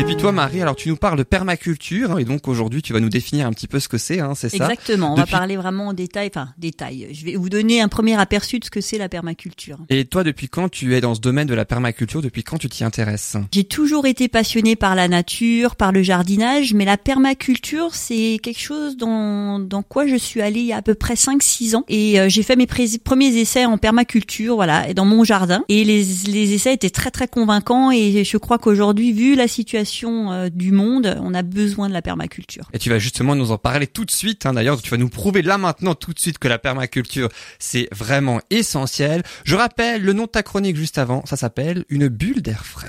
Et 0.00 0.04
puis 0.04 0.16
toi, 0.16 0.32
Marie, 0.32 0.62
alors 0.62 0.76
tu 0.76 0.88
nous 0.88 0.96
parles 0.96 1.18
de 1.18 1.24
permaculture, 1.24 2.18
et 2.18 2.24
donc 2.24 2.48
aujourd'hui 2.48 2.80
tu 2.80 2.94
vas 2.94 3.00
nous 3.00 3.10
définir 3.10 3.46
un 3.46 3.52
petit 3.52 3.66
peu 3.66 3.78
ce 3.78 3.86
que 3.86 3.98
c'est, 3.98 4.18
hein, 4.18 4.32
c'est 4.34 4.48
ça 4.48 4.64
Exactement, 4.64 5.12
on 5.12 5.14
va 5.14 5.26
parler 5.26 5.58
vraiment 5.58 5.88
en 5.88 5.92
détail, 5.92 6.30
enfin 6.34 6.48
détail. 6.56 7.08
Je 7.12 7.26
vais 7.26 7.36
vous 7.36 7.50
donner 7.50 7.82
un 7.82 7.88
premier 7.88 8.18
aperçu 8.18 8.58
de 8.58 8.64
ce 8.64 8.70
que 8.70 8.80
c'est 8.80 8.96
la 8.96 9.10
permaculture. 9.10 9.76
Et 9.90 10.06
toi, 10.06 10.24
depuis 10.24 10.48
quand 10.48 10.70
tu 10.70 10.96
es 10.96 11.02
dans 11.02 11.14
ce 11.14 11.20
domaine 11.20 11.46
de 11.46 11.52
la 11.52 11.66
permaculture 11.66 12.22
Depuis 12.22 12.42
quand 12.42 12.56
tu 12.56 12.70
t'y 12.70 12.82
intéresses 12.82 13.36
J'ai 13.52 13.64
toujours 13.64 14.06
été 14.06 14.28
passionnée 14.28 14.74
par 14.74 14.94
la 14.94 15.06
nature, 15.06 15.76
par 15.76 15.92
le 15.92 16.02
jardinage, 16.02 16.72
mais 16.72 16.86
la 16.86 16.96
permaculture, 16.96 17.94
c'est 17.94 18.38
quelque 18.42 18.58
chose 18.58 18.96
dans, 18.96 19.58
dans 19.58 19.82
quoi 19.82 20.06
je 20.06 20.16
suis 20.16 20.40
allée 20.40 20.60
il 20.60 20.66
y 20.66 20.72
a 20.72 20.78
à 20.78 20.82
peu 20.82 20.94
près 20.94 21.12
5-6 21.12 21.76
ans. 21.76 21.84
Et 21.88 22.18
euh, 22.18 22.30
j'ai 22.30 22.42
fait 22.42 22.56
mes 22.56 22.66
premiers 22.66 23.36
essais 23.36 23.66
en 23.66 23.76
permaculture, 23.76 24.54
voilà, 24.54 24.94
dans 24.94 25.04
mon 25.04 25.24
jardin. 25.24 25.62
Et 25.68 25.84
les, 25.84 26.02
les 26.26 26.54
essais 26.54 26.72
étaient 26.72 26.88
très 26.88 27.10
très 27.10 27.28
convaincants, 27.28 27.90
et 27.90 28.24
je 28.24 28.36
crois 28.38 28.56
qu'aujourd'hui, 28.56 29.12
vu 29.12 29.34
la 29.34 29.46
situation 29.46 29.89
euh, 30.04 30.48
du 30.50 30.72
monde, 30.72 31.16
on 31.20 31.34
a 31.34 31.42
besoin 31.42 31.88
de 31.88 31.92
la 31.92 32.02
permaculture. 32.02 32.68
Et 32.72 32.78
tu 32.78 32.90
vas 32.90 32.98
justement 32.98 33.34
nous 33.34 33.50
en 33.50 33.58
parler 33.58 33.86
tout 33.86 34.04
de 34.04 34.10
suite. 34.10 34.46
Hein. 34.46 34.54
D'ailleurs, 34.54 34.80
tu 34.80 34.90
vas 34.90 34.96
nous 34.96 35.08
prouver 35.08 35.42
là 35.42 35.58
maintenant 35.58 35.94
tout 35.94 36.12
de 36.12 36.18
suite 36.18 36.38
que 36.38 36.48
la 36.48 36.58
permaculture, 36.58 37.28
c'est 37.58 37.88
vraiment 37.92 38.40
essentiel. 38.50 39.22
Je 39.44 39.56
rappelle 39.56 40.02
le 40.02 40.12
nom 40.12 40.24
de 40.24 40.30
ta 40.30 40.42
chronique 40.42 40.76
juste 40.76 40.98
avant. 40.98 41.24
Ça 41.26 41.36
s'appelle 41.36 41.84
Une 41.88 42.08
bulle 42.08 42.42
d'air 42.42 42.64
frais. 42.64 42.88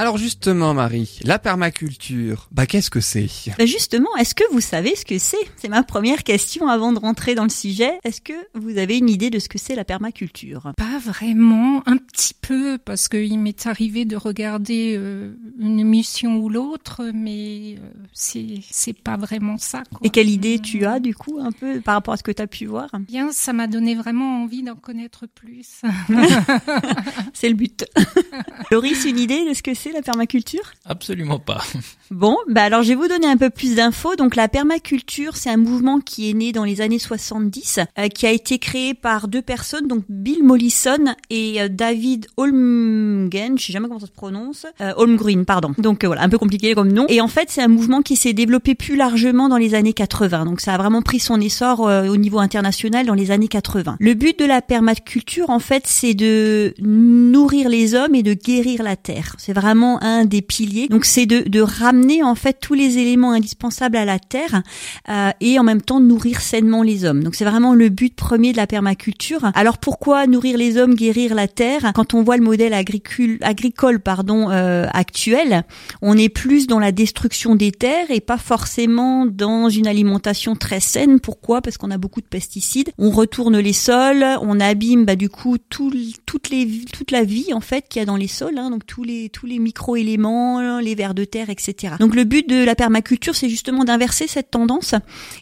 Alors 0.00 0.16
justement, 0.16 0.74
Marie, 0.74 1.18
la 1.24 1.40
permaculture, 1.40 2.46
bah 2.52 2.66
qu'est-ce 2.66 2.88
que 2.88 3.00
c'est? 3.00 3.26
Bah 3.58 3.66
Justement, 3.66 4.14
est-ce 4.16 4.32
que 4.32 4.44
vous 4.52 4.60
savez 4.60 4.94
ce 4.94 5.04
que 5.04 5.18
c'est? 5.18 5.36
C'est 5.56 5.66
ma 5.66 5.82
première 5.82 6.22
question 6.22 6.68
avant 6.68 6.92
de 6.92 7.00
rentrer 7.00 7.34
dans 7.34 7.42
le 7.42 7.48
sujet. 7.48 7.98
Est-ce 8.04 8.20
que 8.20 8.32
vous 8.54 8.78
avez 8.78 8.96
une 8.96 9.08
idée 9.08 9.28
de 9.28 9.40
ce 9.40 9.48
que 9.48 9.58
c'est 9.58 9.74
la 9.74 9.84
permaculture? 9.84 10.70
Pas 10.76 11.00
vraiment, 11.04 11.82
un 11.86 11.96
petit 11.96 12.32
peu, 12.32 12.78
parce 12.78 13.08
qu'il 13.08 13.40
m'est 13.40 13.66
arrivé 13.66 14.04
de 14.04 14.14
regarder 14.14 14.94
euh, 14.96 15.34
une 15.58 15.80
émission 15.80 16.36
ou 16.36 16.48
l'autre, 16.48 17.02
mais 17.12 17.74
euh, 17.78 17.90
c'est 18.12 18.60
c'est 18.70 18.96
pas 18.96 19.16
vraiment 19.16 19.58
ça. 19.58 19.82
Quoi. 19.90 19.98
Et 20.04 20.10
quelle 20.10 20.30
idée 20.30 20.60
tu 20.60 20.86
as 20.86 21.00
du 21.00 21.12
coup, 21.12 21.40
un 21.40 21.50
peu 21.50 21.80
par 21.80 21.94
rapport 21.94 22.14
à 22.14 22.18
ce 22.18 22.22
que 22.22 22.30
tu 22.30 22.40
as 22.40 22.46
pu 22.46 22.66
voir? 22.66 22.88
Bien, 23.00 23.32
ça 23.32 23.52
m'a 23.52 23.66
donné 23.66 23.96
vraiment 23.96 24.44
envie 24.44 24.62
d'en 24.62 24.76
connaître 24.76 25.26
plus. 25.26 25.82
c'est 27.32 27.48
le 27.48 27.56
but. 27.56 27.84
Loris, 28.70 29.04
une 29.04 29.18
idée 29.18 29.44
de 29.44 29.54
ce 29.54 29.62
que 29.64 29.74
c'est? 29.74 29.87
La 29.92 30.02
permaculture 30.02 30.72
Absolument 30.84 31.38
pas. 31.38 31.62
Bon, 32.10 32.38
bah 32.48 32.62
alors 32.62 32.82
je 32.82 32.88
vais 32.88 32.94
vous 32.94 33.06
donner 33.06 33.26
un 33.26 33.36
peu 33.36 33.50
plus 33.50 33.74
d'infos. 33.74 34.16
Donc 34.16 34.34
la 34.34 34.48
permaculture, 34.48 35.36
c'est 35.36 35.50
un 35.50 35.58
mouvement 35.58 36.00
qui 36.00 36.30
est 36.30 36.32
né 36.32 36.52
dans 36.52 36.64
les 36.64 36.80
années 36.80 36.98
70, 36.98 37.80
euh, 37.98 38.08
qui 38.08 38.26
a 38.26 38.30
été 38.30 38.58
créé 38.58 38.94
par 38.94 39.28
deux 39.28 39.42
personnes, 39.42 39.86
donc 39.86 40.04
Bill 40.08 40.42
Mollison 40.42 41.14
et 41.28 41.60
euh, 41.60 41.68
David 41.68 42.26
Holmgren, 42.38 43.58
je 43.58 43.66
sais 43.66 43.72
jamais 43.74 43.88
comment 43.88 44.00
ça 44.00 44.06
se 44.06 44.12
prononce, 44.12 44.64
euh, 44.80 44.94
Holmgren, 44.96 45.44
pardon. 45.44 45.74
Donc 45.76 46.02
voilà, 46.04 46.22
un 46.22 46.30
peu 46.30 46.38
compliqué 46.38 46.74
comme 46.74 46.90
nom. 46.90 47.04
Et 47.08 47.20
en 47.20 47.28
fait, 47.28 47.50
c'est 47.50 47.60
un 47.60 47.68
mouvement 47.68 48.00
qui 48.00 48.16
s'est 48.16 48.32
développé 48.32 48.74
plus 48.74 48.96
largement 48.96 49.50
dans 49.50 49.58
les 49.58 49.74
années 49.74 49.92
80. 49.92 50.46
Donc 50.46 50.62
ça 50.62 50.74
a 50.74 50.78
vraiment 50.78 51.02
pris 51.02 51.20
son 51.20 51.38
essor 51.38 51.80
au 51.80 52.16
niveau 52.16 52.38
international 52.38 53.04
dans 53.04 53.14
les 53.14 53.30
années 53.30 53.48
80. 53.48 53.96
Le 54.00 54.14
but 54.14 54.38
de 54.38 54.46
la 54.46 54.62
permaculture, 54.62 55.50
en 55.50 55.58
fait, 55.58 55.82
c'est 55.86 56.14
de 56.14 56.72
nourrir 56.80 57.68
les 57.68 57.94
hommes 57.94 58.14
et 58.14 58.22
de 58.22 58.32
guérir 58.32 58.82
la 58.82 58.96
terre. 58.96 59.34
C'est 59.36 59.52
vraiment 59.52 59.77
un 59.84 60.24
des 60.24 60.42
piliers. 60.42 60.88
Donc 60.88 61.04
c'est 61.04 61.26
de, 61.26 61.60
ramener 61.60 62.22
en 62.22 62.34
fait 62.34 62.58
tous 62.60 62.74
les 62.74 62.98
éléments 62.98 63.32
indispensables 63.32 63.96
à 63.96 64.04
la 64.04 64.18
terre 64.18 64.62
euh, 65.08 65.30
et 65.40 65.58
en 65.58 65.64
même 65.64 65.82
temps 65.82 66.00
nourrir 66.00 66.40
sainement 66.40 66.82
les 66.82 67.04
hommes. 67.04 67.22
Donc 67.22 67.34
c'est 67.34 67.44
vraiment 67.44 67.74
le 67.74 67.88
but 67.88 68.14
premier 68.14 68.52
de 68.52 68.56
la 68.56 68.66
permaculture. 68.66 69.50
Alors 69.54 69.78
pourquoi 69.78 70.26
nourrir 70.26 70.56
les 70.56 70.76
hommes, 70.76 70.94
guérir 70.94 71.34
la 71.34 71.48
terre? 71.48 71.92
Quand 71.94 72.14
on 72.14 72.22
voit 72.22 72.36
le 72.36 72.44
modèle 72.44 72.74
agricole, 72.74 73.38
agricole 73.42 74.00
pardon 74.00 74.50
euh, 74.50 74.86
actuel, 74.92 75.64
on 76.00 76.16
est 76.16 76.28
plus 76.28 76.66
dans 76.66 76.78
la 76.78 76.92
destruction 76.92 77.54
des 77.54 77.72
terres 77.72 78.10
et 78.10 78.20
pas 78.20 78.38
forcément 78.38 79.26
dans 79.26 79.68
une 79.68 79.86
alimentation 79.86 80.54
très 80.54 80.80
saine. 80.80 81.20
Pourquoi? 81.20 81.60
Parce 81.60 81.76
qu'on 81.76 81.90
a 81.90 81.98
beaucoup 81.98 82.20
de 82.20 82.26
pesticides. 82.26 82.90
On 82.98 83.10
retourne 83.10 83.58
les 83.58 83.72
sols, 83.72 84.24
on 84.42 84.60
abîme 84.60 85.04
bah, 85.04 85.16
du 85.16 85.28
coup 85.28 85.56
tout, 85.58 85.92
toutes 86.26 86.50
les, 86.50 86.84
toute 86.92 87.10
la 87.10 87.24
vie 87.24 87.52
en 87.52 87.60
fait 87.60 87.86
qu'il 87.88 88.00
y 88.00 88.02
a 88.02 88.06
dans 88.06 88.16
les 88.16 88.28
sols. 88.28 88.58
Hein, 88.58 88.70
donc 88.70 88.86
tous 88.86 89.04
les 89.04 89.28
tous 89.28 89.46
les 89.46 89.58
micro-éléments, 89.68 90.80
les 90.80 90.94
vers 90.94 91.14
de 91.14 91.24
terre, 91.24 91.50
etc. 91.50 91.94
Donc 92.00 92.14
le 92.14 92.24
but 92.24 92.48
de 92.48 92.64
la 92.64 92.74
permaculture, 92.74 93.34
c'est 93.34 93.48
justement 93.48 93.84
d'inverser 93.84 94.26
cette 94.26 94.50
tendance 94.50 94.94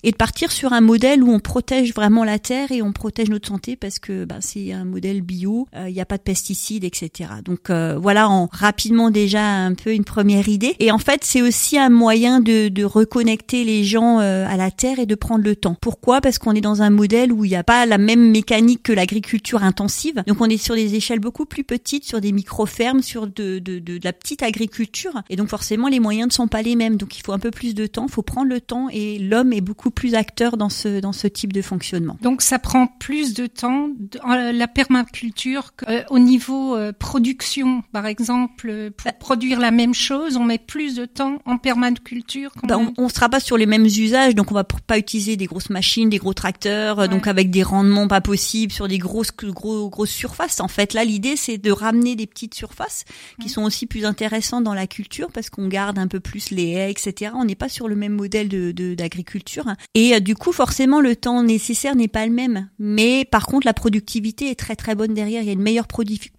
et 0.03 0.11
de 0.11 0.17
partir 0.17 0.51
sur 0.51 0.73
un 0.73 0.81
modèle 0.81 1.23
où 1.23 1.31
on 1.33 1.39
protège 1.39 1.95
vraiment 1.95 2.25
la 2.25 2.39
terre 2.39 2.73
et 2.73 2.83
on 2.83 2.93
protège 2.93 3.31
notre 3.31 3.49
santé 3.49 3.77
parce 3.77 3.99
que 3.99 4.25
bah, 4.25 4.37
c'est 4.41 4.73
un 4.73 4.85
modèle 4.85 5.23
bio, 5.23 5.69
euh, 5.75 5.89
il 5.89 5.95
n'y 5.95 6.01
a 6.01 6.05
pas 6.05 6.17
de 6.19 6.23
pesticides, 6.23 6.85
etc. 6.85 7.31
Donc 7.45 7.71
euh, 7.71 7.99
voilà 8.01 8.29
en 8.29 8.49
rapidement 8.53 9.11
déjà 9.11 9.43
un 9.43 9.75
peu 9.75 9.93
une 9.93 10.05
première 10.05 10.49
idée. 10.49 10.77
Et 10.81 10.91
en 10.91 10.99
fait, 10.99 11.21
c'est 11.23 11.43
aussi 11.43 11.79
un 11.79 11.91
moyen 11.91 12.41
de, 12.41 12.85
reconnecter 12.85 13.65
les 13.65 13.85
gens 13.85 14.21
euh, 14.21 14.47
à 14.49 14.57
la 14.57 14.71
terre 14.71 14.99
et 14.99 15.07
de 15.07 15.15
prendre 15.15 15.45
le 15.45 15.57
temps. 15.57 15.77
Pourquoi? 15.81 16.21
Parce 16.21 16.39
qu'on 16.39 16.53
est 16.53 16.61
dans 16.61 16.83
un 16.83 16.91
modèle 16.91 17.33
où 17.33 17.45
il 17.45 17.49
n'y 17.49 17.57
a 17.57 17.65
pas 17.65 17.85
la 17.85 17.99
même 17.99 18.31
mécanique 18.31 18.83
que 18.83 18.93
l'agriculture 18.93 19.63
intensive. 19.63 20.23
Donc 20.27 20.41
on 20.41 20.49
est 20.49 20.57
sur 20.57 20.75
des 20.75 20.95
échelles 20.95 21.21
beaucoup 21.21 21.47
plus 21.47 21.65
petites, 21.65 22.05
sur 22.05 22.21
des 22.21 22.33
micro-fermes, 22.33 23.03
sur 23.03 23.27
de, 23.27 23.59
de 23.59 24.06
la 24.06 24.12
petite 24.12 24.43
agriculture. 24.43 25.22
Et 25.28 25.37
donc 25.37 25.49
forcément, 25.49 25.89
les 25.89 26.00
moyens 26.00 26.28
ne 26.28 26.33
sont 26.33 26.49
pas 26.49 26.62
les 26.62 26.77
mêmes. 26.77 26.97
Donc 26.97 27.19
il 27.19 27.22
faut 27.22 27.33
un 27.33 27.39
peu 27.39 27.50
plus 27.50 27.75
de 27.75 27.87
temps, 27.87 28.06
il 28.09 28.12
faut 28.12 28.22
prendre 28.22 28.49
le 28.49 28.61
temps 28.61 28.89
et 28.91 29.19
l'homme 29.19 29.53
est 29.53 29.61
beaucoup 29.61 29.91
plus 29.91 30.15
acteur 30.15 30.56
dans 30.56 30.69
ce, 30.69 31.00
dans 31.00 31.12
ce 31.12 31.27
type 31.27 31.53
de 31.53 31.62
fonctionnement. 31.62 32.16
Donc 32.22 32.41
ça 32.41 32.59
prend 32.59 32.87
plus 32.87 33.34
de 33.34 33.47
temps, 33.47 33.91
la 34.25 34.69
permaculture, 34.69 35.72
euh, 35.89 36.03
au 36.11 36.19
niveau 36.19 36.77
euh, 36.77 36.93
production, 36.93 37.83
par 37.93 38.06
exemple, 38.06 38.93
pour 38.97 39.05
bah 39.05 39.12
produire 39.19 39.59
la 39.59 39.71
même 39.71 39.95
chose, 39.95 40.37
on 40.37 40.45
met 40.45 40.59
plus 40.59 40.95
de 40.95 41.05
temps 41.05 41.39
en 41.45 41.59
permaculture. 41.59 42.53
Bah, 42.62 42.78
on 42.97 43.05
ne 43.05 43.09
sera 43.09 43.28
pas 43.28 43.41
sur 43.41 43.56
les 43.56 43.66
mêmes 43.66 43.87
usages, 43.87 44.34
donc 44.34 44.53
on 44.53 44.55
va 44.55 44.65
pas 44.65 44.99
utiliser 44.99 45.37
des 45.37 45.47
grosses 45.47 45.71
machines, 45.71 46.09
des 46.09 46.19
gros 46.19 46.34
tracteurs, 46.34 47.09
donc 47.09 47.27
avec 47.27 47.50
des 47.50 47.62
rendements 47.62 48.06
pas 48.06 48.21
possibles 48.21 48.72
sur 48.72 48.87
des 48.87 48.99
grosses, 48.99 49.33
gros, 49.34 49.89
grosses 49.89 50.11
surfaces. 50.11 50.61
En 50.61 50.69
fait, 50.69 50.95
là, 50.95 51.05
l'idée, 51.05 51.37
c'est 51.37 51.59
de 51.59 51.71
ramener 51.71 52.15
des 52.15 52.27
petites 52.27 52.55
surfaces 52.55 53.05
qui 53.41 53.49
sont 53.49 53.62
aussi 53.62 53.87
plus 53.87 53.96
intéressant 54.05 54.61
dans 54.61 54.75
la 54.75 54.87
culture 54.87 55.31
parce 55.33 55.51
qu'on 55.51 55.69
garde 55.69 55.99
un 55.99 56.09
peu 56.09 56.21
plus 56.21 56.51
les 56.51 56.73
haies, 56.73 56.91
etc. 56.91 57.33
On 57.34 57.45
n'est 57.45 57.55
pas 57.55 57.69
sur 57.69 57.89
le 57.89 57.97
même 57.97 58.12
modèle 58.12 58.49
de 58.49 58.95
d'agriculture. 58.95 59.67
Et 59.95 60.15
euh, 60.15 60.21
du 60.21 60.34
coup, 60.34 60.53
forcément, 60.53 61.01
le 61.01 61.17
temps 61.17 61.43
nécessaire 61.43 61.97
n'est 61.97 62.09
pas 62.09 62.27
le 62.27 62.33
même. 62.33 62.69
Mais 62.79 63.25
par 63.25 63.47
contre, 63.47 63.67
la 63.67 63.75
productivité 63.75 64.51
est 64.51 64.59
très 64.59 64.77
très 64.77 64.95
bonne 64.95 65.15
derrière. 65.15 65.43
Il 65.43 65.47
y 65.47 65.51
a 65.51 65.55
une 65.55 65.62
meilleure 65.62 65.89